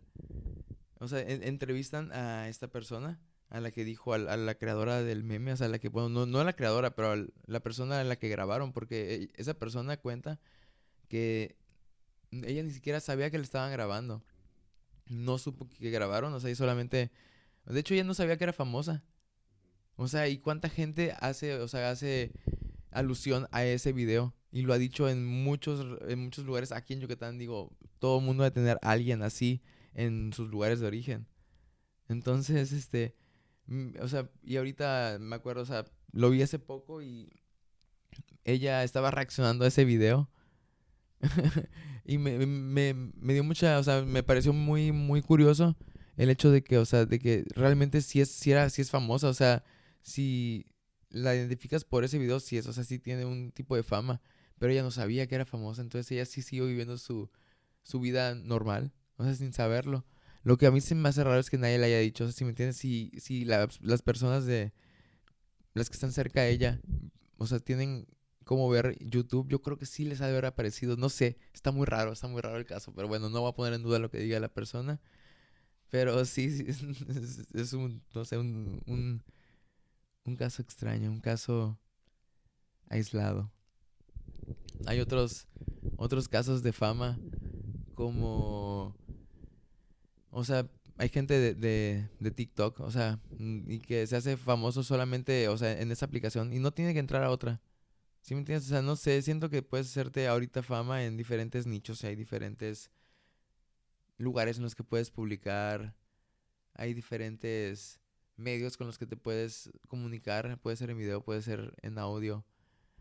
[1.00, 5.54] o sea, entrevistan a esta persona, a la que dijo, a, la creadora del meme,
[5.54, 8.00] o sea, a la que, bueno, no, no a la creadora, pero a la persona
[8.00, 10.40] a la que grabaron, porque e, esa persona cuenta
[11.08, 11.58] que
[12.32, 14.24] ella ni siquiera sabía que le estaban grabando.
[15.08, 17.12] No supo que grabaron, o sea, y solamente...
[17.66, 19.04] De hecho, ella no sabía que era famosa.
[19.96, 22.32] O sea, ¿y cuánta gente hace, o sea, hace
[22.92, 24.34] alusión a ese video?
[24.56, 27.38] Y lo ha dicho en muchos, en muchos lugares aquí en Yucatán.
[27.38, 29.62] Digo, todo el mundo debe tener a alguien así
[29.94, 31.28] en sus lugares de origen.
[32.08, 33.18] Entonces, este,
[34.00, 37.34] o sea, y ahorita me acuerdo, o sea, lo vi hace poco y
[38.46, 40.30] ella estaba reaccionando a ese video.
[42.06, 45.76] y me, me, me, dio mucha, o sea, me pareció muy, muy curioso
[46.16, 48.90] el hecho de que, o sea, de que realmente sí es, sí era, sí es
[48.90, 49.66] famosa, o sea,
[50.02, 50.66] si
[51.10, 54.22] la identificas por ese video, sí es, o sea, sí tiene un tipo de fama,
[54.60, 57.30] pero ella no sabía que era famosa, entonces ella sí siguió viviendo su,
[57.84, 60.06] su vida normal, o sea, sin saberlo.
[60.44, 62.28] Lo que a mí se me hace raro es que nadie le haya dicho, o
[62.28, 64.74] sea, si me entiendes, si, si las personas de,
[65.74, 66.82] las que están cerca de ella,
[67.38, 68.08] o sea, tienen
[68.44, 71.72] como ver YouTube, yo creo que sí les ha de haber aparecido, no sé, está
[71.72, 74.00] muy raro, está muy raro el caso, pero bueno, no voy a poner en duda
[74.00, 75.02] lo que diga la persona,
[75.90, 76.66] pero sí,
[77.54, 79.24] es, un, no sé, un,
[80.26, 81.80] un caso extraño, un caso
[82.90, 83.52] aislado.
[84.86, 85.48] Hay otros,
[85.98, 87.18] otros casos de fama
[87.96, 88.96] como,
[90.30, 95.48] o sea, hay gente de, de, TikTok, o sea, y que se hace famoso solamente,
[95.50, 97.62] o sea, en esa aplicación y no tiene que entrar a otra.
[98.22, 98.66] ¿Sí me entiendes?
[98.68, 102.90] O sea, no sé, siento que puedes hacerte ahorita fama en diferentes nichos, hay diferentes
[104.18, 105.96] lugares en los que puedes publicar,
[106.74, 108.00] hay diferentes
[108.38, 112.46] medios con los que te puedes comunicar, puede ser en video, puede ser en audio.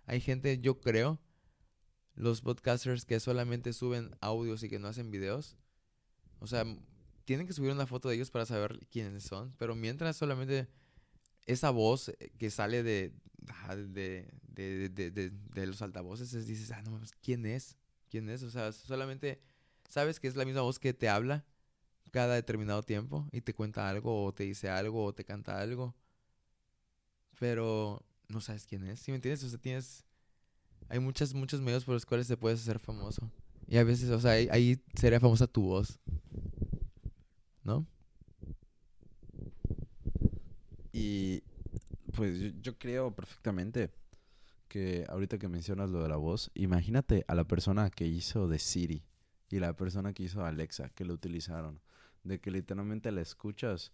[0.07, 1.19] Hay gente, yo creo,
[2.15, 5.57] los podcasters que solamente suben audios y que no hacen videos.
[6.39, 6.65] O sea,
[7.25, 9.55] tienen que subir una foto de ellos para saber quiénes son.
[9.59, 10.69] Pero mientras solamente
[11.47, 13.13] esa voz eh, que sale de,
[13.89, 17.77] de, de, de, los altavoces, dices, ah, no, ¿quién es?
[18.09, 18.43] ¿Quién es?
[18.43, 19.41] O sea, solamente
[19.89, 21.45] sabes que es la misma voz que te habla
[22.11, 25.97] cada determinado tiempo y te cuenta algo o te dice algo o te canta algo.
[27.41, 29.01] Pero no sabes quién es.
[29.01, 29.43] ¿Sí me entiendes?
[29.43, 30.04] O sea, tienes
[30.89, 33.31] hay muchos, muchos medios por los cuales te puedes hacer famoso.
[33.67, 35.99] Y a veces, o sea, ahí, sería famosa tu voz.
[37.63, 37.87] ¿No?
[40.93, 41.43] Y
[42.15, 43.91] pues yo, creo perfectamente
[44.69, 48.59] que ahorita que mencionas lo de la voz, imagínate a la persona que hizo de
[48.59, 49.03] Siri
[49.51, 51.81] y la persona que hizo Alexa, que lo utilizaron,
[52.23, 53.93] de que literalmente la escuchas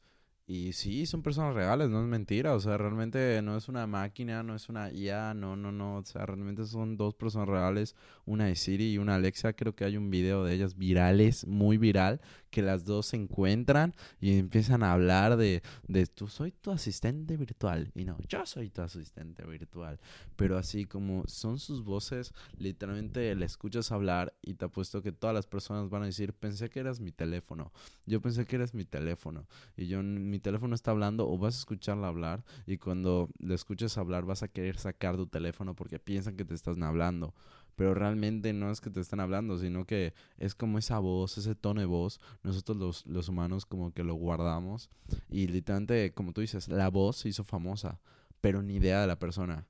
[0.52, 2.56] y sí, son personas reales, no es mentira.
[2.56, 5.98] O sea, realmente no es una máquina, no es una IA, no, no, no.
[5.98, 9.52] O sea, realmente son dos personas reales, una de Siri y una Alexa.
[9.52, 13.94] Creo que hay un video de ellas virales, muy viral, que las dos se encuentran
[14.20, 17.92] y empiezan a hablar de, de tú soy tu asistente virtual.
[17.94, 20.00] Y no, yo soy tu asistente virtual.
[20.34, 25.32] Pero así como son sus voces, literalmente le escuchas hablar y te apuesto que todas
[25.32, 27.72] las personas van a decir, pensé que eras mi teléfono.
[28.04, 29.46] Yo pensé que eras mi teléfono.
[29.76, 33.96] Y yo mi teléfono está hablando o vas a escucharla hablar y cuando le escuches
[33.98, 37.34] hablar vas a querer sacar tu teléfono porque piensan que te están hablando.
[37.76, 41.54] Pero realmente no es que te están hablando, sino que es como esa voz, ese
[41.54, 42.20] tono de voz.
[42.42, 44.90] Nosotros los, los humanos como que lo guardamos.
[45.30, 47.98] Y literalmente, como tú dices, la voz se hizo famosa,
[48.42, 49.66] pero ni idea de la persona.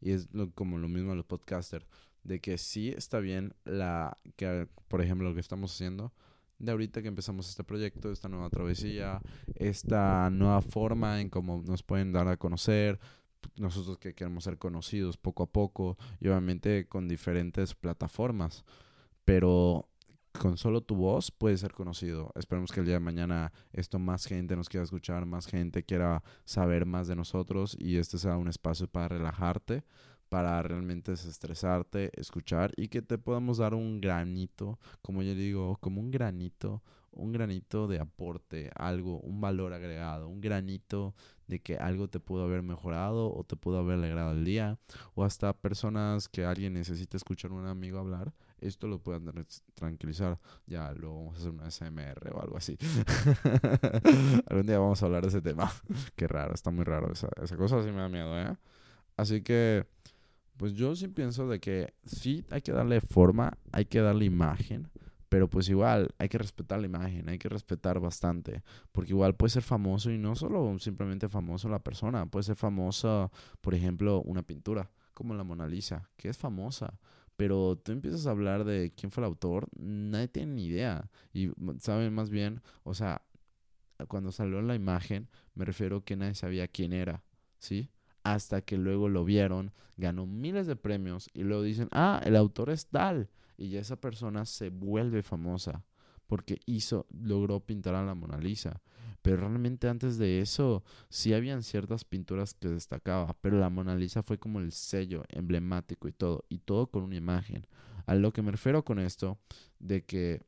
[0.00, 1.86] Y es como lo mismo los podcasters.
[2.22, 6.14] De que sí está bien la que, por ejemplo, lo que estamos haciendo,
[6.60, 9.20] de ahorita que empezamos este proyecto, esta nueva travesía,
[9.56, 13.00] esta nueva forma en cómo nos pueden dar a conocer,
[13.56, 18.64] nosotros que queremos ser conocidos poco a poco y obviamente con diferentes plataformas,
[19.24, 19.88] pero
[20.38, 22.30] con solo tu voz puedes ser conocido.
[22.34, 26.22] Esperemos que el día de mañana esto más gente nos quiera escuchar, más gente quiera
[26.44, 29.82] saber más de nosotros y este sea un espacio para relajarte,
[30.30, 36.00] para realmente desestresarte, escuchar y que te podamos dar un granito, como yo digo, como
[36.00, 41.14] un granito, un granito de aporte, algo, un valor agregado, un granito
[41.48, 44.78] de que algo te pudo haber mejorado o te pudo haber alegrado el día,
[45.14, 49.28] o hasta personas que alguien necesita escuchar a un amigo hablar, esto lo pueden
[49.74, 50.38] tranquilizar.
[50.66, 52.76] Ya luego vamos a hacer una SMR o algo así.
[54.46, 55.72] Algún día vamos a hablar de ese tema.
[56.16, 58.56] Qué raro, está muy raro esa, cosa, sí me da miedo, ¿eh?
[59.16, 59.86] Así que,
[60.60, 64.90] pues yo sí pienso de que sí hay que darle forma, hay que darle imagen,
[65.30, 69.52] pero pues igual hay que respetar la imagen, hay que respetar bastante, porque igual puede
[69.52, 73.30] ser famoso y no solo simplemente famoso la persona, puede ser famosa,
[73.62, 77.00] por ejemplo, una pintura como la Mona Lisa, que es famosa,
[77.38, 81.08] pero tú empiezas a hablar de quién fue el autor, nadie tiene ni idea.
[81.32, 83.22] Y saben más bien, o sea,
[84.08, 87.24] cuando salió la imagen, me refiero que nadie sabía quién era,
[87.58, 87.88] ¿sí?
[88.22, 92.70] Hasta que luego lo vieron, ganó miles de premios y luego dicen, ah, el autor
[92.70, 93.30] es tal.
[93.56, 95.84] Y ya esa persona se vuelve famosa
[96.30, 98.80] porque hizo, logró pintar a la Mona Lisa.
[99.20, 104.22] Pero realmente antes de eso sí habían ciertas pinturas que destacaba, pero la Mona Lisa
[104.22, 107.66] fue como el sello emblemático y todo, y todo con una imagen.
[108.06, 109.38] A lo que me refiero con esto,
[109.80, 110.40] de que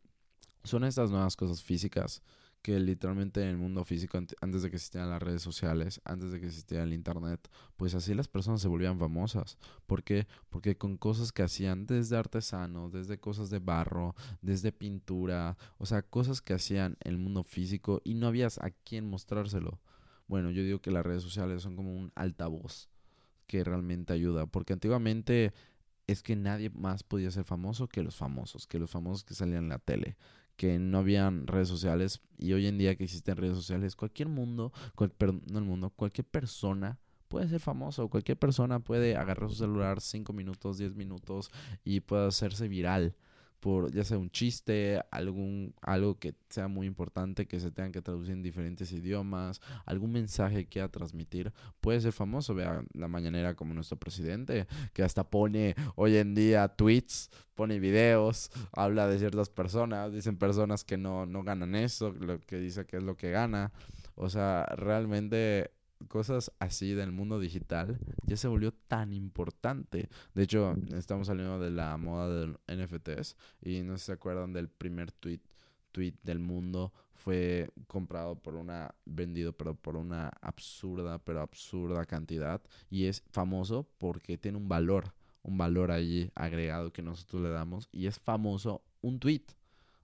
[0.62, 2.22] son estas nuevas cosas físicas
[2.62, 6.40] que literalmente en el mundo físico, antes de que existieran las redes sociales, antes de
[6.40, 9.59] que existiera el internet, pues así las personas se volvían famosas.
[9.87, 10.29] ¿Por qué?
[10.48, 16.03] Porque con cosas que hacían desde artesanos, desde cosas de barro, desde pintura, o sea,
[16.03, 19.81] cosas que hacían en el mundo físico y no habías a quién mostrárselo.
[20.29, 22.88] Bueno, yo digo que las redes sociales son como un altavoz
[23.48, 25.53] que realmente ayuda, porque antiguamente
[26.07, 29.64] es que nadie más podía ser famoso que los famosos, que los famosos que salían
[29.64, 30.16] en la tele
[30.62, 34.72] que no habían redes sociales y hoy en día que existen redes sociales, cualquier mundo,
[34.96, 40.33] no el mundo, cualquier persona puede ser famoso, cualquier persona puede agarrar su celular 5
[40.33, 41.51] minutos, 10 minutos
[41.83, 43.16] y puede hacerse viral
[43.62, 48.03] por ya sea un chiste, algún algo que sea muy importante que se tenga que
[48.03, 53.55] traducir en diferentes idiomas, algún mensaje que quiera transmitir, puede ser famoso, vea la mañanera
[53.55, 59.48] como nuestro presidente, que hasta pone hoy en día tweets, pone videos, habla de ciertas
[59.48, 63.31] personas, dicen personas que no no ganan eso, lo que dice que es lo que
[63.31, 63.70] gana.
[64.16, 65.70] O sea, realmente
[66.08, 70.08] cosas así del mundo digital ya se volvió tan importante.
[70.34, 75.12] De hecho, estamos saliendo de la moda de NFTs y no se acuerdan del primer
[75.12, 75.40] tweet,
[75.92, 82.60] tweet del mundo fue comprado por una vendido pero por una absurda pero absurda cantidad
[82.90, 87.88] y es famoso porque tiene un valor, un valor allí agregado que nosotros le damos
[87.92, 89.44] y es famoso un tweet.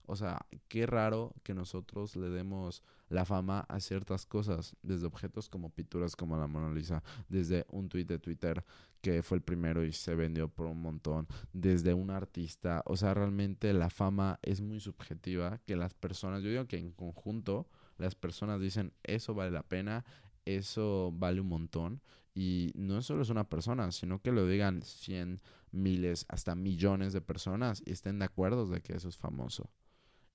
[0.05, 5.49] O sea, qué raro que nosotros le demos la fama a ciertas cosas, desde objetos
[5.49, 8.63] como pinturas como la Mona Lisa, desde un tweet de Twitter
[9.01, 13.13] que fue el primero y se vendió por un montón, desde un artista, o sea,
[13.13, 17.67] realmente la fama es muy subjetiva, que las personas, yo digo que en conjunto
[17.97, 20.05] las personas dicen, eso vale la pena,
[20.45, 22.01] eso vale un montón,
[22.33, 25.41] y no solo es una persona, sino que lo digan cien,
[25.71, 29.69] miles, hasta millones de personas y estén de acuerdo de que eso es famoso.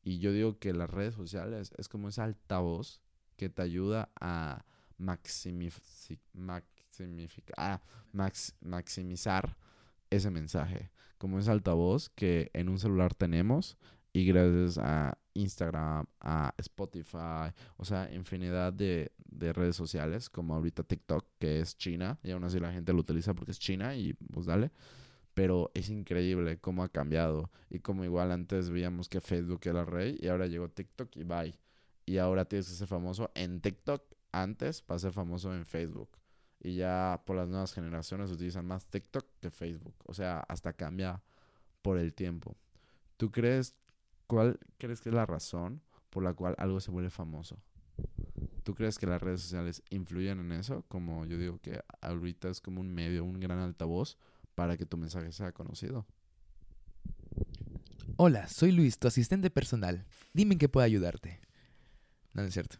[0.04, 3.00] Y yo digo que las redes sociales es como ese altavoz
[3.36, 4.64] que te ayuda a ah,
[8.60, 9.56] maximizar
[10.10, 10.90] ese mensaje.
[11.16, 13.78] Como ese altavoz que en un celular tenemos
[14.12, 20.84] y gracias a Instagram, a Spotify, o sea, infinidad de, de, redes sociales, como ahorita
[20.84, 24.12] TikTok, que es China, y aún así la gente lo utiliza porque es China y
[24.12, 24.70] pues dale
[25.34, 30.16] pero es increíble cómo ha cambiado y como igual antes veíamos que Facebook era rey
[30.20, 31.58] y ahora llegó TikTok y bye.
[32.06, 36.10] Y ahora tienes que ser famoso en TikTok antes para ser famoso en Facebook.
[36.60, 39.94] Y ya por las nuevas generaciones utilizan más TikTok que Facebook.
[40.04, 41.22] O sea, hasta cambia
[41.82, 42.56] por el tiempo.
[43.16, 43.74] ¿Tú crees
[44.26, 47.58] cuál crees que es la razón por la cual algo se vuelve famoso?
[48.62, 50.84] ¿Tú crees que las redes sociales influyen en eso?
[50.88, 54.16] Como yo digo que ahorita es como un medio, un gran altavoz
[54.54, 56.06] para que tu mensaje sea conocido.
[58.16, 60.06] Hola, soy Luis, tu asistente personal.
[60.32, 61.40] Dime en qué puedo ayudarte.
[62.32, 62.76] No, es cierto.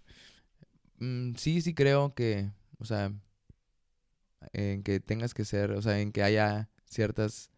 [0.99, 3.13] Mm, sí, sí creo que, o sea,
[4.53, 7.51] en que tengas que ser, o sea, en que haya ciertas,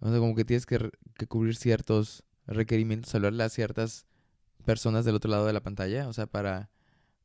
[0.00, 0.90] o sea, como que tienes que,
[1.28, 4.06] cubrir ciertos requerimientos, hablarle a ciertas
[4.64, 6.70] personas del otro lado de la pantalla, o sea, para,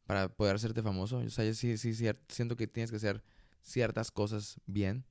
[0.05, 1.19] para poder hacerte famoso.
[1.19, 3.23] O sea, yo sí, sí, sí, siento que tienes que hacer
[3.61, 5.05] ciertas cosas bien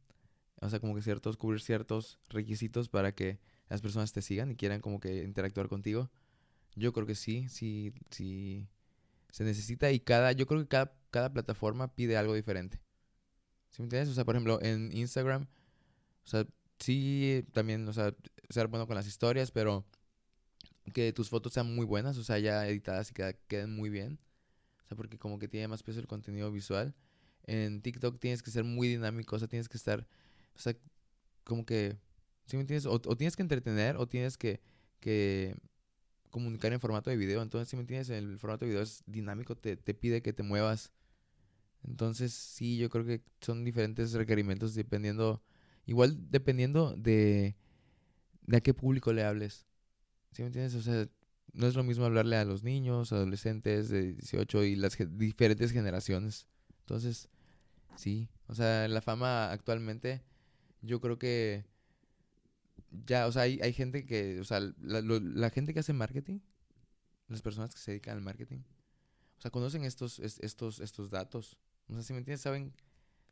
[0.63, 4.57] o sea, como que ciertos, cubrir ciertos requisitos para que las personas te sigan y
[4.57, 6.11] quieran como que interactuar contigo.
[6.77, 8.69] Yo creo que sí, sí, sí
[9.31, 12.81] se necesita y cada, yo creo que cada, cada plataforma pide algo diferente.
[13.71, 14.11] ¿Sí me entiendes?
[14.11, 15.47] O sea, por ejemplo, en Instagram
[16.25, 16.47] O sea,
[16.79, 18.15] sí, también, o sea,
[18.51, 19.85] ser bueno con las historias, pero
[20.93, 24.19] que tus fotos sean muy buenas, o sea, ya editadas y que queden muy bien.
[24.85, 26.95] O sea, porque como que tiene más peso el contenido visual.
[27.45, 30.07] En TikTok tienes que ser muy dinámico, o sea, tienes que estar,
[30.55, 30.75] o sea,
[31.45, 31.97] como que,
[32.47, 32.87] ¿sí me entiendes?
[32.87, 34.61] O, tienes que entretener o tienes que,
[35.01, 35.57] que
[36.31, 37.43] comunicar en formato de video.
[37.43, 40.43] Entonces, si me entiendes, el formato de video es dinámico, te, te pide que te
[40.43, 40.93] muevas.
[41.85, 45.43] Entonces, sí, yo creo que son diferentes requerimientos dependiendo,
[45.87, 47.57] igual dependiendo de,
[48.47, 49.67] de a qué público le hables.
[50.33, 50.75] ¿Sí me entiendes?
[50.75, 51.09] O sea,
[51.53, 56.47] no es lo mismo hablarle a los niños, adolescentes de 18 y las diferentes generaciones.
[56.81, 57.29] Entonces,
[57.97, 60.23] sí, o sea, la fama actualmente,
[60.83, 61.64] yo creo que
[63.07, 66.41] ya, o sea, hay, hay gente que, o sea, la, la gente que hace marketing,
[67.28, 68.59] las personas que se dedican al marketing,
[69.39, 71.59] o sea, conocen estos, estos, estos datos.
[71.89, 72.72] O sea, si me entiendes, saben,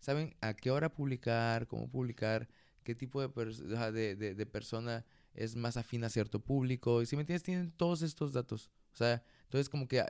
[0.01, 2.49] saben a qué hora publicar, cómo publicar,
[2.83, 7.03] qué tipo de, de persona es más afín a cierto público.
[7.03, 8.71] Y si me entiendes, tienen todos estos datos.
[8.93, 10.05] O sea, entonces como que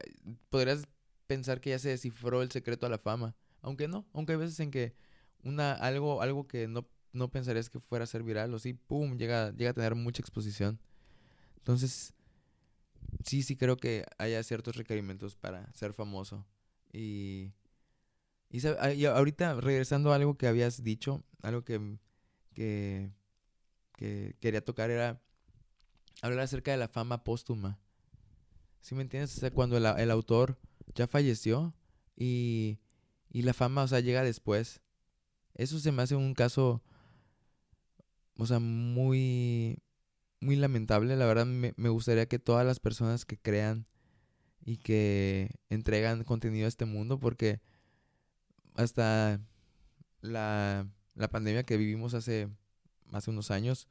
[0.48, 0.86] podrías
[1.26, 3.36] pensar que ya se descifró el secreto a la fama.
[3.62, 4.94] Aunque no, aunque hay veces en que
[5.42, 9.16] una, algo, algo que no, no pensarías que fuera a ser viral o sí, pum,
[9.16, 10.78] llega, llega a tener mucha exposición.
[11.58, 12.14] Entonces,
[13.24, 16.46] sí, sí creo que haya ciertos requerimientos para ser famoso.
[16.92, 17.52] Y,
[18.50, 18.60] y,
[18.96, 21.98] y ahorita regresando a algo que habías dicho, algo que,
[22.54, 23.10] que
[24.00, 25.20] que quería tocar era
[26.22, 27.78] hablar acerca de la fama póstuma.
[28.80, 29.36] ¿Sí me entiendes?
[29.36, 30.58] O sea, cuando el, el autor
[30.94, 31.74] ya falleció
[32.16, 32.78] y,
[33.30, 34.80] y, la fama, o sea, llega después.
[35.54, 36.82] Eso se me hace un caso,
[38.40, 39.82] o sea, muy,
[40.40, 41.16] muy lamentable.
[41.16, 43.86] La verdad, me, me gustaría que todas las personas que crean
[44.64, 47.60] y que entregan contenido a este mundo, porque
[48.74, 49.40] hasta
[50.22, 52.48] la, la pandemia que vivimos hace
[53.12, 53.88] hace unos años,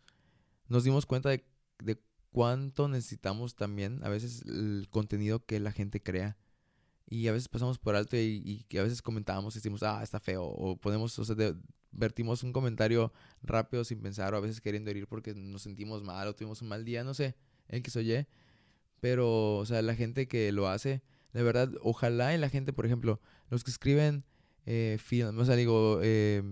[0.67, 1.45] nos dimos cuenta de,
[2.31, 6.37] cuánto necesitamos también a veces el contenido que la gente crea.
[7.07, 10.19] Y a veces pasamos por alto y, y a veces comentábamos y decimos, ah, está
[10.19, 10.43] feo.
[10.45, 11.35] O podemos, o sea,
[11.91, 16.27] vertimos un comentario rápido sin pensar, o a veces queriendo herir porque nos sentimos mal
[16.27, 17.35] o tuvimos un mal día, no sé,
[17.67, 18.27] en que oye.
[18.99, 21.01] Pero, o sea, la gente que lo hace,
[21.33, 24.25] de verdad, ojalá y la gente, por ejemplo, los que escriben
[24.65, 26.43] eh, film, o sea, digo, eh,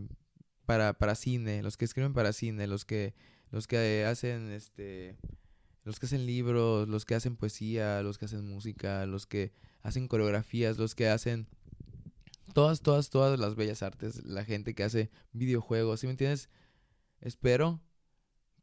[0.65, 3.13] para, para cine, los que escriben para cine, los que,
[3.51, 5.17] los que hacen este
[5.87, 10.09] los que hacen libros, los que hacen poesía, los que hacen música, los que hacen
[10.09, 11.47] coreografías, los que hacen
[12.57, 16.49] todas, todas, todas las bellas artes, la gente que hace videojuegos, ¿sí me entiendes?
[17.21, 17.79] Espero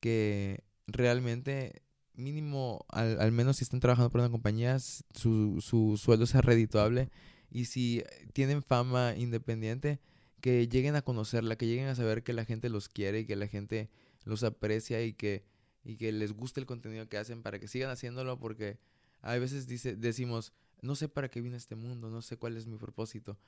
[0.00, 1.84] que realmente
[2.14, 7.12] mínimo, al, al menos si están trabajando para una compañía, su, su sueldo sea redituable
[7.48, 10.00] y si tienen fama independiente,
[10.40, 13.36] que lleguen a conocerla, que lleguen a saber que la gente los quiere y que
[13.36, 13.90] la gente
[14.24, 15.44] los aprecia y que,
[15.84, 18.80] y que les guste el contenido que hacen para que sigan haciéndolo porque
[19.20, 22.56] a veces dice, decimos, no sé para qué vine a este mundo, no sé cuál
[22.56, 23.38] es mi propósito.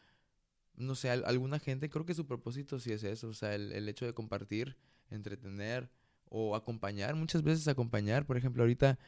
[0.76, 3.88] No sé, alguna gente creo que su propósito sí es eso, o sea, el, el
[3.88, 4.76] hecho de compartir,
[5.10, 5.90] entretener
[6.28, 8.98] o acompañar, muchas veces acompañar, por ejemplo, ahorita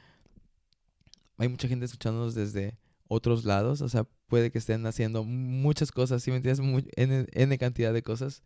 [1.37, 6.23] hay mucha gente escuchándonos desde otros lados, o sea, puede que estén haciendo muchas cosas,
[6.23, 6.85] ¿sí me entiendes?
[6.97, 8.43] N, N cantidad de cosas,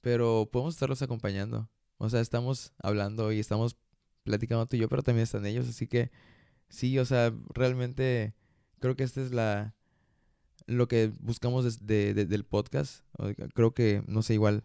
[0.00, 1.70] pero podemos estarlos acompañando.
[1.96, 3.76] O sea, estamos hablando y estamos
[4.24, 6.10] platicando tú y yo, pero también están ellos, así que
[6.68, 8.34] sí, o sea, realmente
[8.80, 9.74] creo que esta es la
[10.66, 13.04] lo que buscamos desde del podcast.
[13.54, 14.64] Creo que, no sé, igual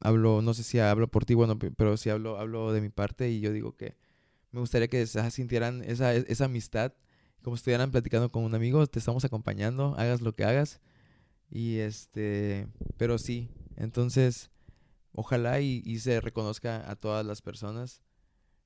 [0.00, 3.30] hablo, no sé si hablo por ti, bueno, pero si hablo, hablo de mi parte
[3.30, 3.96] y yo digo que
[4.52, 6.92] me gustaría que se sintieran esa, esa amistad
[7.42, 10.80] como si estuvieran platicando con un amigo, te estamos acompañando, hagas lo que hagas.
[11.50, 14.50] Y este, pero sí, entonces,
[15.12, 18.02] ojalá y, se reconozca a todas las personas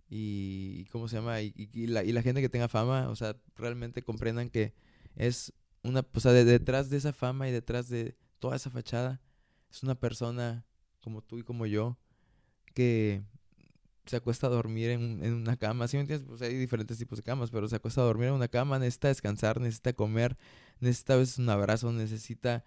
[0.09, 1.41] y, ¿cómo se llama?
[1.43, 1.53] Y,
[1.87, 4.75] la, y la gente que tenga fama, o sea, realmente comprendan que
[5.17, 5.53] es
[5.83, 9.21] una, o sea, detrás de esa fama y detrás de toda esa fachada,
[9.71, 10.65] es una persona
[11.01, 11.99] como tú y como yo
[12.75, 13.23] que
[14.07, 16.27] se acuesta a dormir en, en una cama, ¿sí me entiendes?
[16.29, 19.09] Pues hay diferentes tipos de camas, pero se acuesta a dormir en una cama, necesita
[19.09, 20.37] descansar, necesita comer,
[20.81, 22.65] necesita a veces un abrazo, necesita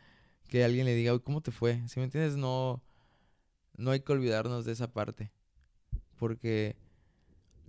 [0.47, 1.81] que alguien le diga, ¿cómo te fue?
[1.87, 2.37] ¿Sí me entiendes?
[2.37, 2.81] No,
[3.77, 5.31] no hay que olvidarnos de esa parte,
[6.17, 6.77] porque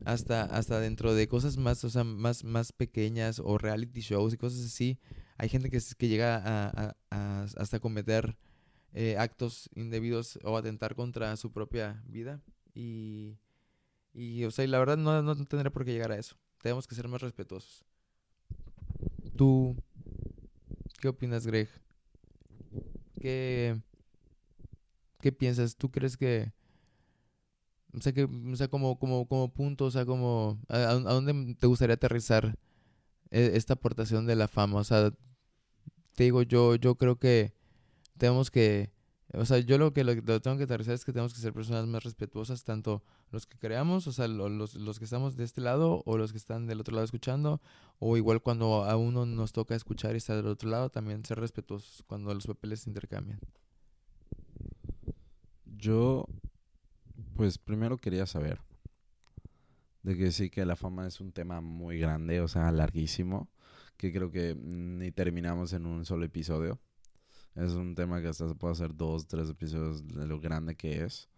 [0.05, 4.37] hasta, hasta dentro de cosas más, o sea, más, más pequeñas o reality shows y
[4.37, 4.99] cosas así,
[5.39, 6.97] hay gente que, que llega a,
[7.57, 8.37] hasta cometer
[8.93, 12.41] eh, actos indebidos o atentar contra su propia vida
[12.74, 13.37] y
[14.16, 16.37] y, o sea, la verdad no, no tendría por qué llegar a eso.
[16.62, 17.84] Tenemos que ser más respetuosos.
[19.37, 19.76] ¿Tú
[20.99, 21.68] qué opinas, Greg?
[23.20, 23.78] ¿Qué,
[25.20, 25.76] qué piensas?
[25.76, 26.51] ¿Tú crees que,
[27.93, 31.66] O sea, que, o sea como, como, como punto, o sea, como, ¿a, dónde te
[31.66, 32.57] gustaría aterrizar
[33.31, 34.81] esta aportación de la fama?
[34.81, 35.12] O sea,
[36.14, 37.55] te digo, yo, yo creo que
[38.18, 38.91] tenemos que,
[39.33, 41.87] o sea, yo lo que lo, tengo que aterrizar es que tenemos que ser personas
[41.87, 46.03] más respetuosas, tanto los que creamos, o sea, los, los que estamos de este lado
[46.07, 47.61] o los que están del otro lado escuchando,
[47.99, 51.39] o igual cuando a uno nos toca escuchar y estar del otro lado, también ser
[51.39, 53.41] respetuosos cuando los papeles se intercambian.
[55.64, 56.27] Yo,
[57.35, 58.61] pues primero quería saber
[60.07, 63.51] de que sí que la fama es un tema muy grande, o sea, larguísimo,
[63.97, 66.79] que creo que ni terminamos en un solo episodio.
[67.57, 71.03] Es un tema que hasta se puede hacer dos, tres episodios de lo grande que
[71.03, 71.29] es.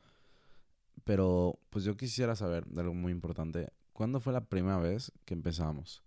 [1.05, 3.73] Pero pues yo quisiera saber de algo muy importante.
[3.95, 6.05] ¿Cuándo fue la primera vez que empezamos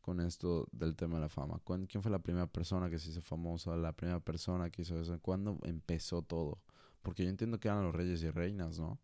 [0.00, 1.60] con esto del tema de la fama?
[1.86, 3.76] ¿Quién fue la primera persona que se hizo famosa?
[3.76, 5.20] ¿La primera persona que hizo eso?
[5.20, 6.62] ¿Cuándo empezó todo?
[7.02, 8.98] Porque yo entiendo que eran los reyes y reinas, ¿no?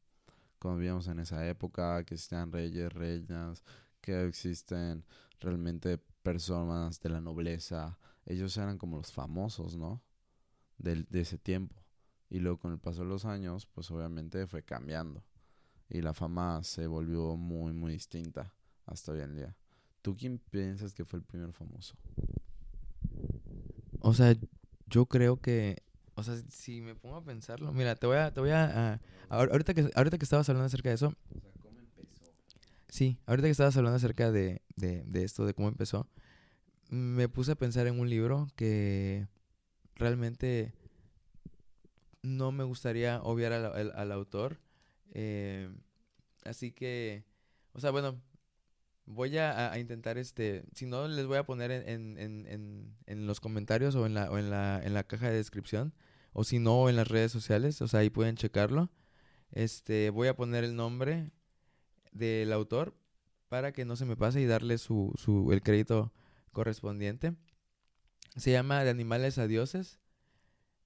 [0.66, 3.62] Cuando vivíamos en esa época, que existían reyes, reinas,
[4.00, 5.04] que existen
[5.38, 7.96] realmente personas de la nobleza.
[8.24, 10.02] Ellos eran como los famosos, ¿no?
[10.76, 11.76] De, de ese tiempo.
[12.28, 15.22] Y luego con el paso de los años, pues obviamente fue cambiando.
[15.88, 18.52] Y la fama se volvió muy, muy distinta
[18.86, 19.56] hasta hoy en día.
[20.02, 21.94] ¿Tú quién piensas que fue el primer famoso?
[24.00, 24.34] O sea,
[24.88, 25.84] yo creo que,
[26.16, 29.74] o sea, si me pongo a pensarlo, mira, te voy a, te voy a, ahorita
[29.74, 31.08] que, ahorita que estabas hablando acerca de eso.
[31.08, 32.24] O sea, ¿cómo empezó?
[32.88, 36.08] Sí, ahorita que estabas hablando acerca de, de, de esto, de cómo empezó,
[36.88, 39.28] me puse a pensar en un libro que
[39.94, 40.72] realmente
[42.22, 44.58] no me gustaría obviar al, autor.
[45.12, 45.70] Eh,
[46.44, 47.24] así que,
[47.72, 48.20] o sea, bueno,
[49.06, 53.40] voy a, intentar este, si no les voy a poner en, en, en, en, los
[53.40, 55.94] comentarios o, en la, o en, la, en la caja de descripción,
[56.32, 58.90] o si no, en las redes sociales, o sea, ahí pueden checarlo.
[59.52, 61.30] Este, voy a poner el nombre
[62.12, 62.94] del autor
[63.48, 66.12] para que no se me pase y darle su, su, el crédito
[66.52, 67.36] correspondiente.
[68.36, 69.98] Se llama De animales a dioses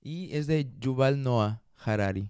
[0.02, 2.28] y es de Yuval Noah Harari.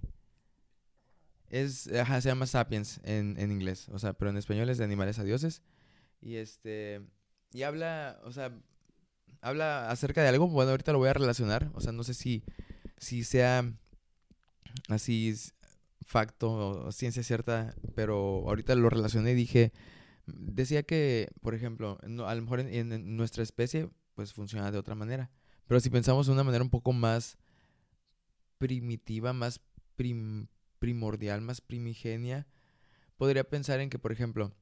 [1.48, 5.18] Es, se llama Sapiens en, en, inglés, o sea, pero en español es de animales
[5.18, 5.62] a dioses.
[6.20, 7.00] Y este,
[7.52, 8.52] y habla, o sea,
[9.40, 12.44] habla acerca de algo, bueno, ahorita lo voy a relacionar, o sea, no sé si,
[12.98, 13.72] si sea
[14.88, 15.34] así
[16.04, 19.72] facto o ciencia cierta, pero ahorita lo relacioné y dije,
[20.26, 25.30] decía que, por ejemplo, a lo mejor en, nuestra especie, pues funciona de otra manera,
[25.66, 27.38] pero si pensamos de una manera un poco más
[28.58, 29.60] primitiva, más
[30.78, 32.46] primordial, más primigenia,
[33.16, 34.52] podría pensar en que, por ejemplo,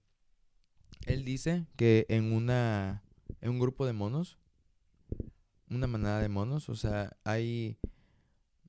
[1.07, 3.03] él dice que en una
[3.41, 4.39] en un grupo de monos,
[5.69, 7.79] una manada de monos, o sea, hay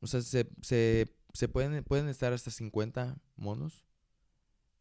[0.01, 3.85] o sea, se, se, se pueden pueden estar hasta 50 monos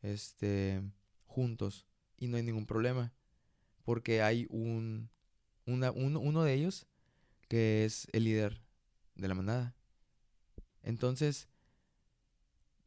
[0.02, 0.82] este
[1.26, 1.86] juntos
[2.16, 3.12] y no hay ningún problema,
[3.84, 5.10] porque hay un
[5.66, 6.86] una, uno de ellos
[7.48, 8.62] que es el líder
[9.14, 9.74] de la manada.
[10.82, 11.48] Entonces,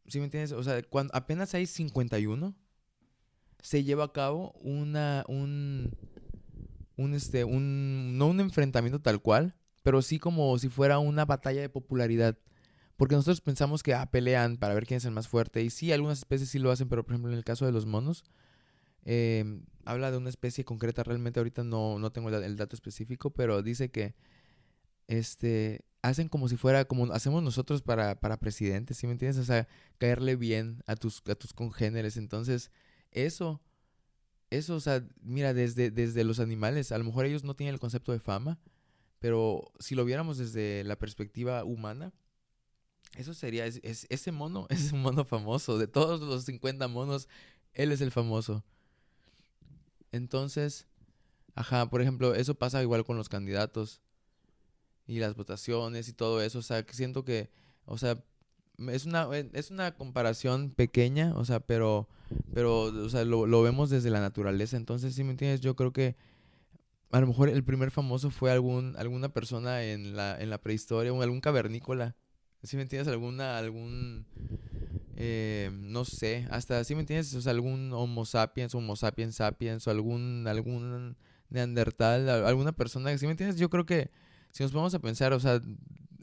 [0.08, 0.52] ¿sí me entiendes?
[0.52, 2.56] O sea, cuando apenas hay 51,
[3.62, 5.96] se lleva a cabo una, un,
[7.14, 11.70] este, un, no un enfrentamiento tal cual, pero sí como si fuera una batalla de
[11.70, 12.38] popularidad.
[12.98, 15.64] Porque nosotros pensamos que, ah, pelean para ver quién es el más fuerte.
[15.64, 17.86] Y sí, algunas especies sí lo hacen, pero por ejemplo en el caso de los
[17.88, 18.24] monos,
[19.06, 21.04] em, habla de una especie concreta.
[21.04, 24.14] Realmente ahorita no, no tengo el dato específico, pero dice que
[25.08, 29.40] este, hacen como si fuera como hacemos nosotros para, para presidentes, ¿sí me entiendes?
[29.40, 32.18] O sea, caerle bien a tus, a tus congéneres.
[32.18, 32.72] Entonces,
[33.12, 33.62] eso,
[34.50, 37.80] eso, o sea, mira, desde, desde los animales, a lo mejor ellos no tienen el
[37.80, 38.60] concepto de fama,
[39.20, 42.14] pero si lo viéramos desde la perspectiva humana,
[43.16, 45.78] eso sería, es, ese mono es un mono famoso.
[45.78, 47.28] De todos los 50 monos,
[47.74, 48.64] él es el famoso.
[50.12, 50.88] Entonces,
[51.56, 54.02] ajá, por ejemplo, eso pasa igual con los candidatos
[55.08, 56.60] y las votaciones y todo eso.
[56.60, 57.50] O sea, siento que,
[57.86, 58.24] o sea,
[58.90, 62.08] es una, eh, es una comparación pequeña, o sea, pero,
[62.54, 64.78] pero, o sea, lo, lo vemos desde la naturaleza.
[64.78, 66.16] Entonces, si me entiendes, yo creo que
[67.12, 71.14] a lo mejor el primer famoso fue algún, alguna persona en la, en la prehistoria,
[71.14, 72.16] o algún cavernícola.
[72.64, 73.08] si me entiendes?
[73.08, 74.26] Alguna, algún,
[75.18, 77.34] eh, no sé, hasta, si me entiendes?
[77.36, 81.18] O sea, algún Homo sapiens, Homo sapiens sapiens, o algún, algún
[81.50, 83.60] Neandertal, alguna persona, si me entiendes?
[83.60, 84.10] Yo creo que
[84.52, 85.62] si nos vamos a pensar, o sea,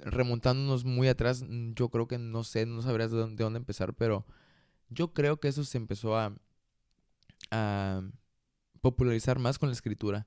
[0.00, 4.26] remontándonos muy atrás, mm, yo creo que no sé, no sabrías de dónde, empezar, pero
[4.90, 6.34] yo creo que eso se empezó a,
[8.80, 10.26] popularizar más con la escritura.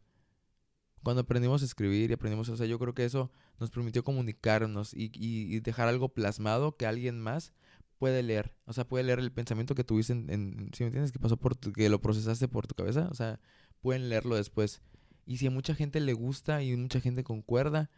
[1.04, 4.94] Cuando aprendimos a escribir y aprendimos, o sea, yo creo que eso nos permitió comunicarnos
[4.94, 7.54] y, y, dejar algo plasmado que alguien más
[7.98, 8.56] puede leer.
[8.66, 11.12] O sea, puede leer el pensamiento que tuviste en, ¿sí me entiendes?
[11.12, 13.08] Que pasó por tu- que lo procesaste por tu cabeza.
[13.12, 13.40] O sea,
[13.82, 14.82] pueden leerlo después.
[15.26, 17.90] Y si a mucha gente le gusta y mucha gente concuerda,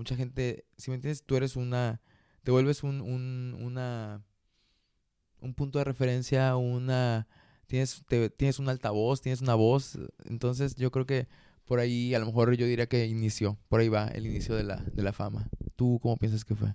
[0.00, 2.00] mucha gente, si me entiendes, tú eres una,
[2.42, 4.24] te vuelves un, un, una,
[5.40, 7.28] un punto de referencia, una,
[7.66, 9.98] tienes, te- tienes un altavoz, tienes una voz.
[10.24, 11.28] Entonces yo creo que
[11.66, 14.64] por ahí, a lo mejor yo diría que inició, por ahí va el inicio de
[14.64, 15.50] la, de la fama.
[15.76, 16.74] ¿Tú cómo piensas que fue?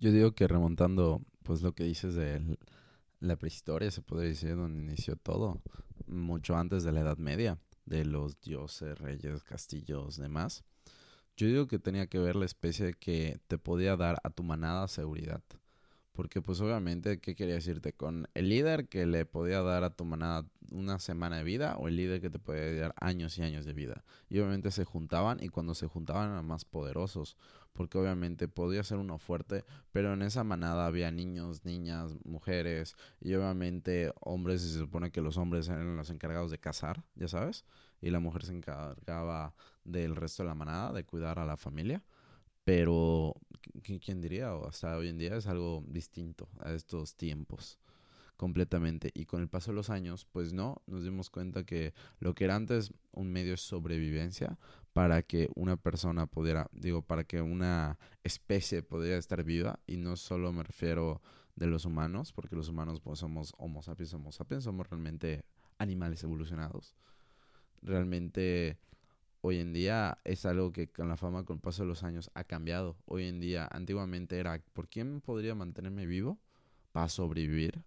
[0.00, 2.58] Yo digo que remontando, pues lo que dices de
[3.20, 5.60] la prehistoria, se podría decir, donde inició todo,
[6.06, 10.64] mucho antes de la Edad Media, de los dioses, reyes, castillos, demás.
[11.38, 14.88] Yo digo que tenía que ver la especie que te podía dar a tu manada
[14.88, 15.40] seguridad.
[16.10, 17.92] Porque pues obviamente, ¿qué quería decirte?
[17.92, 21.86] Con el líder que le podía dar a tu manada una semana de vida o
[21.86, 24.02] el líder que te podía dar años y años de vida.
[24.28, 27.36] Y obviamente se juntaban y cuando se juntaban eran más poderosos.
[27.72, 33.34] Porque obviamente podía ser uno fuerte, pero en esa manada había niños, niñas, mujeres y
[33.34, 34.64] obviamente hombres.
[34.64, 37.64] Y se supone que los hombres eran los encargados de cazar, ya sabes.
[38.00, 39.54] Y la mujer se encargaba
[39.90, 42.02] del resto de la manada, de cuidar a la familia.
[42.64, 43.34] Pero,
[43.82, 44.54] ¿qui- ¿quién diría?
[44.54, 47.78] O hasta hoy en día es algo distinto a estos tiempos
[48.36, 49.10] completamente.
[49.14, 52.44] Y con el paso de los años, pues no, nos dimos cuenta que lo que
[52.44, 54.58] era antes un medio de sobrevivencia
[54.92, 60.16] para que una persona pudiera, digo, para que una especie pudiera estar viva, y no
[60.16, 61.20] solo me refiero
[61.56, 65.44] de los humanos, porque los humanos pues somos homo sapiens, homo sapiens, somos realmente
[65.78, 66.94] animales evolucionados.
[67.82, 68.78] Realmente
[69.40, 72.30] hoy en día es algo que con la fama, con el paso de los años,
[72.34, 72.96] ha cambiado.
[73.06, 76.38] Hoy en día, antiguamente era, ¿por quién podría mantenerme vivo?
[76.92, 77.84] Para sobrevivir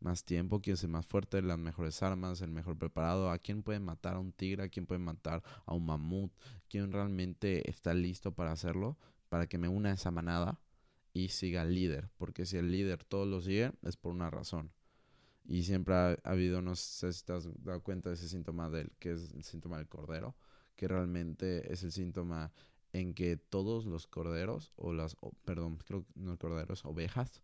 [0.00, 3.62] más tiempo, quién es el más fuerte, las mejores armas, el mejor preparado, a quién
[3.62, 6.32] puede matar a un tigre, a quién puede matar a un mamut,
[6.68, 8.98] quién realmente está listo para hacerlo,
[9.28, 10.60] para que me una a esa manada
[11.12, 14.72] y siga al líder, porque si el líder todos lo siguen es por una razón.
[15.44, 18.70] Y siempre ha, ha habido, no sé si te has dado cuenta de ese síntoma
[18.70, 20.36] del, que es el síntoma del cordero,
[20.76, 22.52] que realmente es el síntoma
[22.92, 27.42] en que todos los corderos, o las, perdón, creo no corderos, ovejas,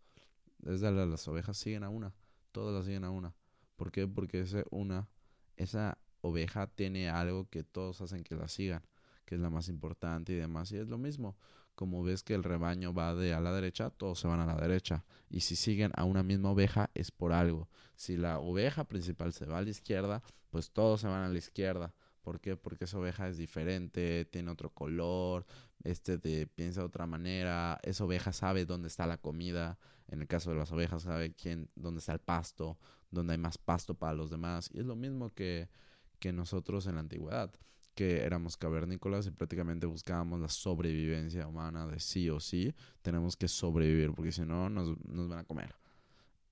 [0.58, 2.12] desde la- las ovejas siguen a una,
[2.52, 3.34] todas las siguen a una.
[3.76, 4.06] ¿Por qué?
[4.08, 5.08] Porque ese una,
[5.56, 8.82] esa oveja tiene algo que todos hacen que la sigan,
[9.24, 10.72] que es la más importante y demás.
[10.72, 11.36] Y es lo mismo.
[11.74, 14.56] Como ves que el rebaño va de a la derecha, todos se van a la
[14.56, 15.04] derecha.
[15.30, 17.68] Y si siguen a una misma oveja, es por algo.
[17.94, 21.38] Si la oveja principal se va a la izquierda, pues todos se van a la
[21.38, 21.94] izquierda.
[22.28, 22.58] ¿Por qué?
[22.58, 25.46] Porque esa oveja es diferente, tiene otro color,
[25.82, 30.26] este te piensa de otra manera, esa oveja sabe dónde está la comida, en el
[30.26, 32.76] caso de las ovejas sabe quién, dónde está el pasto,
[33.10, 34.68] dónde hay más pasto para los demás.
[34.74, 35.70] Y es lo mismo que,
[36.18, 37.50] que nosotros en la antigüedad,
[37.94, 43.48] que éramos cavernícolas y prácticamente buscábamos la sobrevivencia humana de sí o sí, tenemos que
[43.48, 45.74] sobrevivir, porque si no nos, nos van a comer.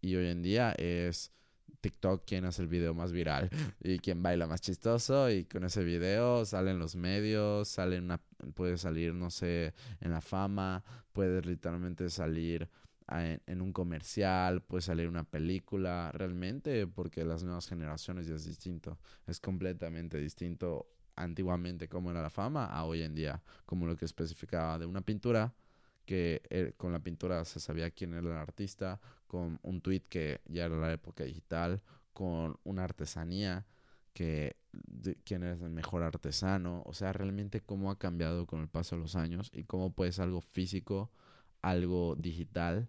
[0.01, 1.33] Y hoy en día es
[1.81, 3.51] TikTok quien hace el video más viral
[3.81, 8.21] y quien baila más chistoso y con ese video salen los medios, salen una,
[8.55, 12.69] puede salir, no sé, en la fama, puede literalmente salir
[13.07, 18.45] a- en, un comercial, puede salir una película, realmente, porque las nuevas generaciones ya es
[18.45, 23.97] distinto, es completamente distinto antiguamente como era la fama a hoy en día, como lo
[23.97, 25.55] que especificaba de una pintura
[26.05, 30.41] que eh, con la pintura se sabía quién era el artista, con un tweet que
[30.47, 33.67] ya era la época digital, con una artesanía
[34.13, 38.69] que de quién es el mejor artesano, o sea, realmente cómo ha cambiado con el
[38.69, 41.11] paso de los años y cómo pues algo físico,
[41.61, 42.89] algo digital,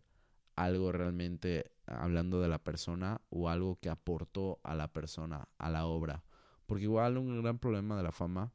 [0.56, 5.86] algo realmente hablando de la persona o algo que aportó a la persona, a la
[5.86, 6.24] obra.
[6.66, 8.52] Porque igual un gran problema de la fama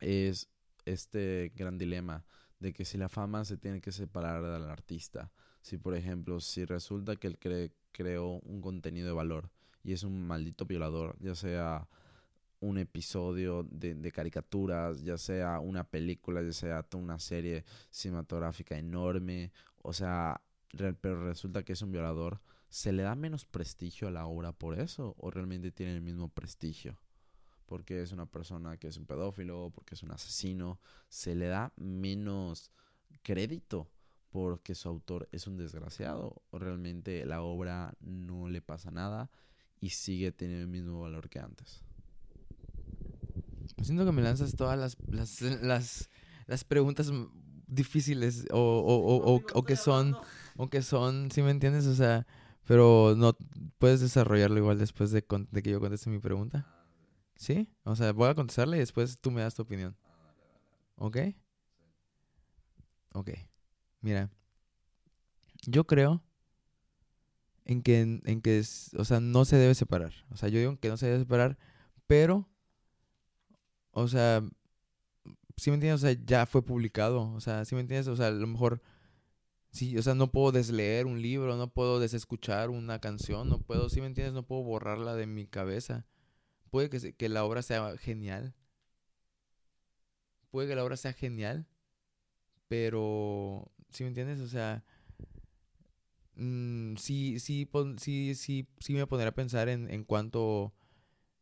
[0.00, 0.48] es
[0.84, 2.24] este gran dilema
[2.58, 5.30] de que si la fama se tiene que separar del artista.
[5.64, 9.50] Si, por ejemplo, si resulta que él cre- creó un contenido de valor
[9.82, 11.88] y es un maldito violador, ya sea
[12.60, 18.76] un episodio de, de caricaturas, ya sea una película, ya sea toda una serie cinematográfica
[18.78, 19.52] enorme,
[19.82, 20.40] o sea,
[21.00, 24.78] pero resulta que es un violador, ¿se le da menos prestigio a la obra por
[24.78, 26.98] eso o realmente tiene el mismo prestigio?
[27.66, 31.72] Porque es una persona que es un pedófilo, porque es un asesino, se le da
[31.76, 32.70] menos
[33.22, 33.88] crédito
[34.34, 39.30] porque su autor es un desgraciado o realmente la obra no le pasa nada
[39.80, 41.84] y sigue teniendo el mismo valor que antes.
[43.80, 46.10] Siento que me lanzas todas las, las, las,
[46.48, 47.12] las preguntas
[47.68, 50.16] difíciles o, o, o, o, o que son,
[50.56, 51.86] o que son, ¿sí me entiendes?
[51.86, 52.26] O sea,
[52.66, 53.36] pero no
[53.78, 56.66] puedes desarrollarlo igual después de, con- de que yo conteste mi pregunta.
[57.36, 57.70] ¿Sí?
[57.84, 59.96] O sea, voy a contestarle y después tú me das tu opinión.
[60.96, 61.18] ¿Ok?
[63.12, 63.30] Ok.
[64.04, 64.30] Mira,
[65.66, 66.22] yo creo
[67.64, 68.62] en que, en, que,
[68.98, 70.12] o sea, no se debe separar.
[70.30, 71.56] O sea, yo digo que no se debe separar,
[72.06, 72.46] pero,
[73.92, 74.42] o sea,
[75.56, 76.02] si me entiendes?
[76.02, 77.32] O sea, ya fue publicado.
[77.32, 78.08] O sea, si me entiendes?
[78.08, 78.82] O sea, a lo mejor,
[79.70, 83.88] sí, o sea, no puedo desleer un libro, no puedo desescuchar una canción, no puedo,
[83.88, 84.34] si me entiendes?
[84.34, 86.06] No puedo borrarla de mi cabeza.
[86.68, 88.54] Puede que, que la obra sea genial.
[90.50, 91.66] Puede que la obra sea genial,
[92.68, 94.40] pero, si me entiendes?
[94.40, 94.84] O sea,
[96.36, 97.68] mm, sí, sí,
[97.98, 100.74] sí, sí, sí me pondré a pensar en, en cuanto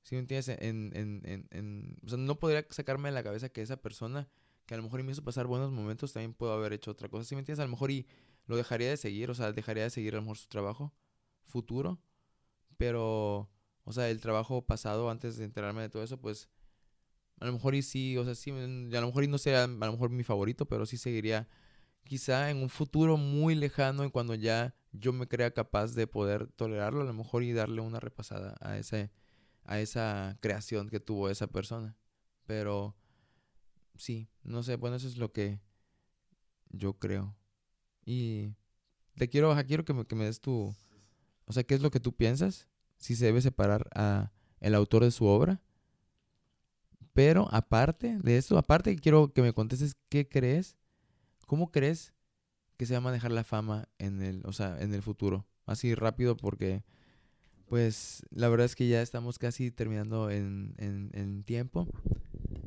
[0.03, 0.49] ¿Sí me entiendes?
[0.49, 4.29] En, en, en, en, o sea, no podría sacarme de la cabeza que esa persona
[4.67, 7.25] que a lo mejor me hizo pasar buenos momentos también pudo haber hecho otra cosa.
[7.25, 7.61] ¿Sí me entiendes?
[7.61, 8.07] A lo mejor y
[8.47, 10.93] lo dejaría de seguir, o sea, dejaría de seguir a lo mejor su trabajo
[11.47, 12.01] futuro.
[12.77, 13.51] Pero,
[13.85, 16.49] o sea, el trabajo pasado antes de enterarme de todo eso, pues
[17.41, 18.55] a lo mejor y sí, o sea, sí, a
[19.01, 21.49] lo mejor y no sea a lo mejor mi favorito, pero sí seguiría
[22.05, 26.49] quizá en un futuro muy lejano, en cuando ya yo me crea capaz de poder
[26.53, 29.11] tolerarlo, a lo mejor y darle una repasada a ese
[29.65, 31.97] a esa creación que tuvo esa persona.
[32.47, 32.97] Pero
[33.97, 35.61] sí, no sé, bueno, eso es lo que
[36.71, 37.37] yo creo.
[38.05, 38.55] Y
[39.17, 40.75] te quiero, quiero que me, que me des tu,
[41.47, 42.69] o sea, ¿qué es lo que tú piensas?
[42.99, 45.61] Si se debe separar a el autor de su obra.
[47.13, 50.79] Pero aparte de eso, aparte quiero que me contestes qué crees,
[51.53, 52.15] cómo crees
[52.79, 55.47] que se va a manejar la fama en el, o sea, en el futuro.
[55.67, 56.83] Así rápido porque
[57.67, 61.87] pues la verdad es que ya estamos casi terminando en, en, tiempo.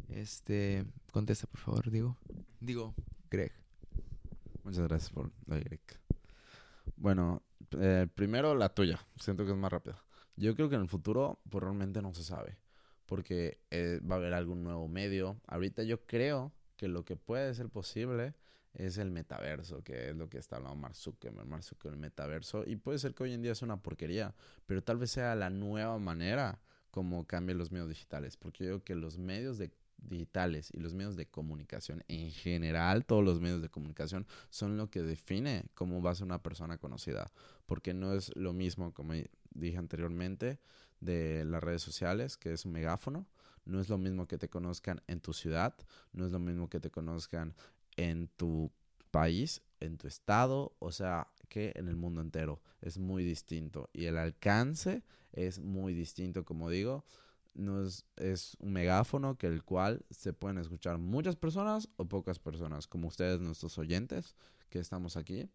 [0.07, 2.15] Este, contesta por favor, digo.
[2.59, 2.93] Digo,
[3.31, 3.53] Greg.
[4.63, 5.81] Muchas gracias por la Greg.
[6.95, 7.41] Bueno,
[7.79, 8.99] eh, primero la tuya.
[9.19, 9.99] Siento que es más rápida.
[10.35, 12.59] Yo creo que en el futuro, pues realmente no se sabe.
[13.07, 15.41] Porque eh, va a haber algún nuevo medio.
[15.47, 18.35] Ahorita yo creo que lo que puede ser posible
[18.75, 22.63] es el metaverso, que es lo que está hablando Mark Zuckerberg, Mark el metaverso.
[22.65, 25.49] Y puede ser que hoy en día es una porquería, pero tal vez sea la
[25.49, 26.59] nueva manera
[26.91, 28.37] como cambian los medios digitales.
[28.37, 29.59] Porque yo creo que los medios
[29.97, 34.89] digitales y los medios de comunicación en general, todos los medios de comunicación son lo
[34.89, 37.31] que define cómo va a ser una persona conocida.
[37.65, 39.13] Porque no es lo mismo, como
[39.51, 40.59] dije anteriormente,
[40.99, 43.25] de las redes sociales, que es un megáfono.
[43.65, 45.75] No es lo mismo que te conozcan en tu ciudad,
[46.13, 47.55] no es lo mismo que te conozcan
[47.97, 48.71] en tu
[49.11, 52.61] país, en tu estado, o sea, que en el mundo entero.
[52.81, 53.89] Es muy distinto.
[53.93, 57.05] Y el alcance es muy distinto, como digo.
[57.53, 62.87] No es, un megáfono que el cual se pueden escuchar muchas personas o pocas personas,
[62.87, 64.35] como ustedes, nuestros oyentes,
[64.69, 65.49] que estamos aquí.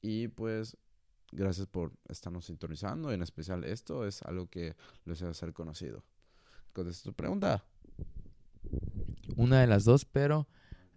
[0.00, 0.78] Y pues,
[1.30, 3.12] gracias por estarnos sintonizando.
[3.12, 4.74] En especial esto es algo que
[5.04, 6.02] les a hacer conocido.
[6.72, 7.62] ¿Contesta tu pregunta?
[9.36, 10.48] Una de las dos, pero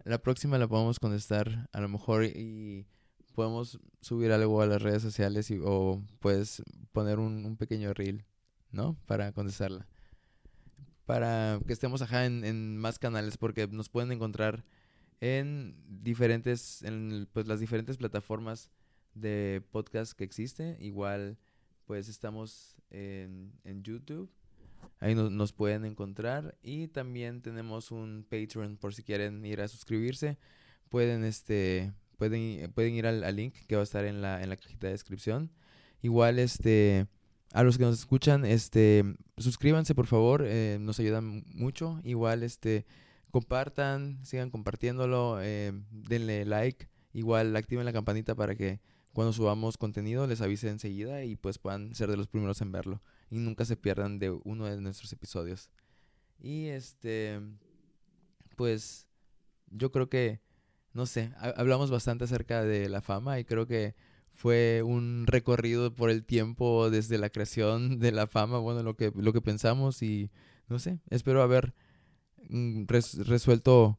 [0.06, 2.86] la próxima la podemos contestar a lo mejor y
[3.34, 8.24] podemos subir algo a las redes sociales y, o puedes poner un, pequeño reel,
[8.70, 8.96] ¿no?
[9.06, 9.88] Para contestarla.
[11.06, 14.64] Para que estemos acá en, más canales porque nos pueden encontrar
[15.20, 18.70] en diferentes, en pues las diferentes plataformas
[19.14, 20.76] de podcast que existe.
[20.80, 21.36] Igual
[21.84, 24.30] pues estamos en, en YouTube
[25.00, 26.56] Ahí nos, pueden encontrar.
[26.62, 30.38] Y también tenemos un Patreon por si quieren ir a suscribirse.
[30.88, 34.56] Pueden, este, pueden, pueden ir al, link que va a estar en la, en la
[34.56, 35.50] cajita de descripción.
[36.02, 37.06] Igual, este,
[37.52, 39.04] a los que nos escuchan, este,
[39.38, 42.00] suscríbanse por favor, eh, nos ayudan mucho.
[42.04, 42.86] Igual, este,
[43.30, 46.88] compartan, sigan compartiéndolo, eh, denle like.
[47.12, 48.80] Igual, activen la campanita para que
[49.16, 53.00] cuando subamos contenido les avise enseguida y pues puedan ser de los primeros en verlo
[53.30, 55.70] y nunca se pierdan de uno de nuestros episodios.
[56.38, 57.40] Y este,
[58.56, 59.06] pues
[59.70, 60.42] yo creo que,
[60.92, 63.94] no sé, hablamos bastante acerca de la fama y creo que
[64.28, 69.14] fue un recorrido por el tiempo desde la creación de la fama, bueno, lo que,
[69.16, 70.30] lo que pensamos y
[70.68, 71.72] no sé, espero haber
[72.50, 72.84] mm,
[73.24, 73.98] resuelto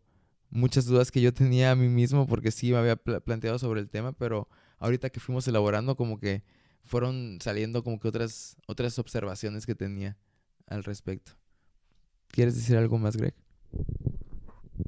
[0.51, 3.89] muchas dudas que yo tenía a mí mismo porque sí me había planteado sobre el
[3.89, 4.47] tema, pero
[4.78, 6.44] ahorita que fuimos elaborando como que
[6.84, 10.18] fueron saliendo como que otras, otras observaciones que tenía
[10.68, 11.34] al respecto.
[12.30, 13.36] ¿Quieres decir algo más, Greg?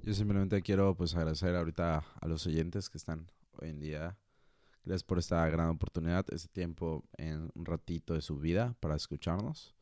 [0.03, 4.17] Yo simplemente quiero pues agradecer ahorita a los oyentes que están hoy en día.
[4.85, 9.75] Gracias por esta gran oportunidad, este tiempo en un ratito de su vida para escucharnos.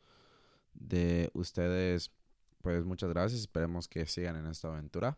[0.73, 2.11] De ustedes,
[2.61, 3.41] pues muchas gracias.
[3.41, 5.17] Esperemos que sigan en esta aventura.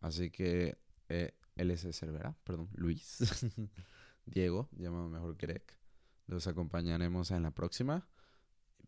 [0.00, 3.18] Así que eh, él es Cervera, perdón, Luis.
[4.28, 5.64] Diego, llamado mejor Greg.
[6.26, 8.06] Los acompañaremos en la próxima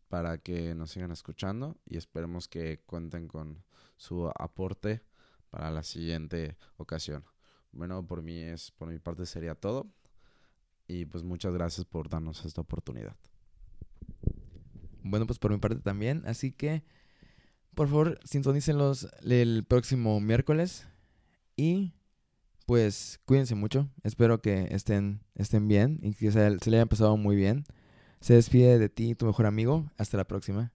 [0.08, 3.64] para que nos sigan escuchando y esperemos que cuenten con
[3.96, 5.02] su aporte
[5.50, 7.24] para la siguiente ocasión.
[7.72, 9.92] Bueno, por mí es por mi parte sería todo
[10.88, 13.16] Y pues muchas gracias por darnos esta oportunidad.
[15.02, 16.22] Bueno, pues por mi parte también.
[16.26, 16.84] Así que,
[17.74, 20.86] por favor, sintonícenlos el próximo miércoles.
[21.56, 21.94] Y
[22.70, 23.88] pues cuídense mucho.
[24.04, 27.64] Espero que estén, estén bien y que se, se le hayan pasado muy bien.
[28.20, 29.90] Se despide de ti, tu mejor amigo.
[29.98, 30.72] Hasta la próxima.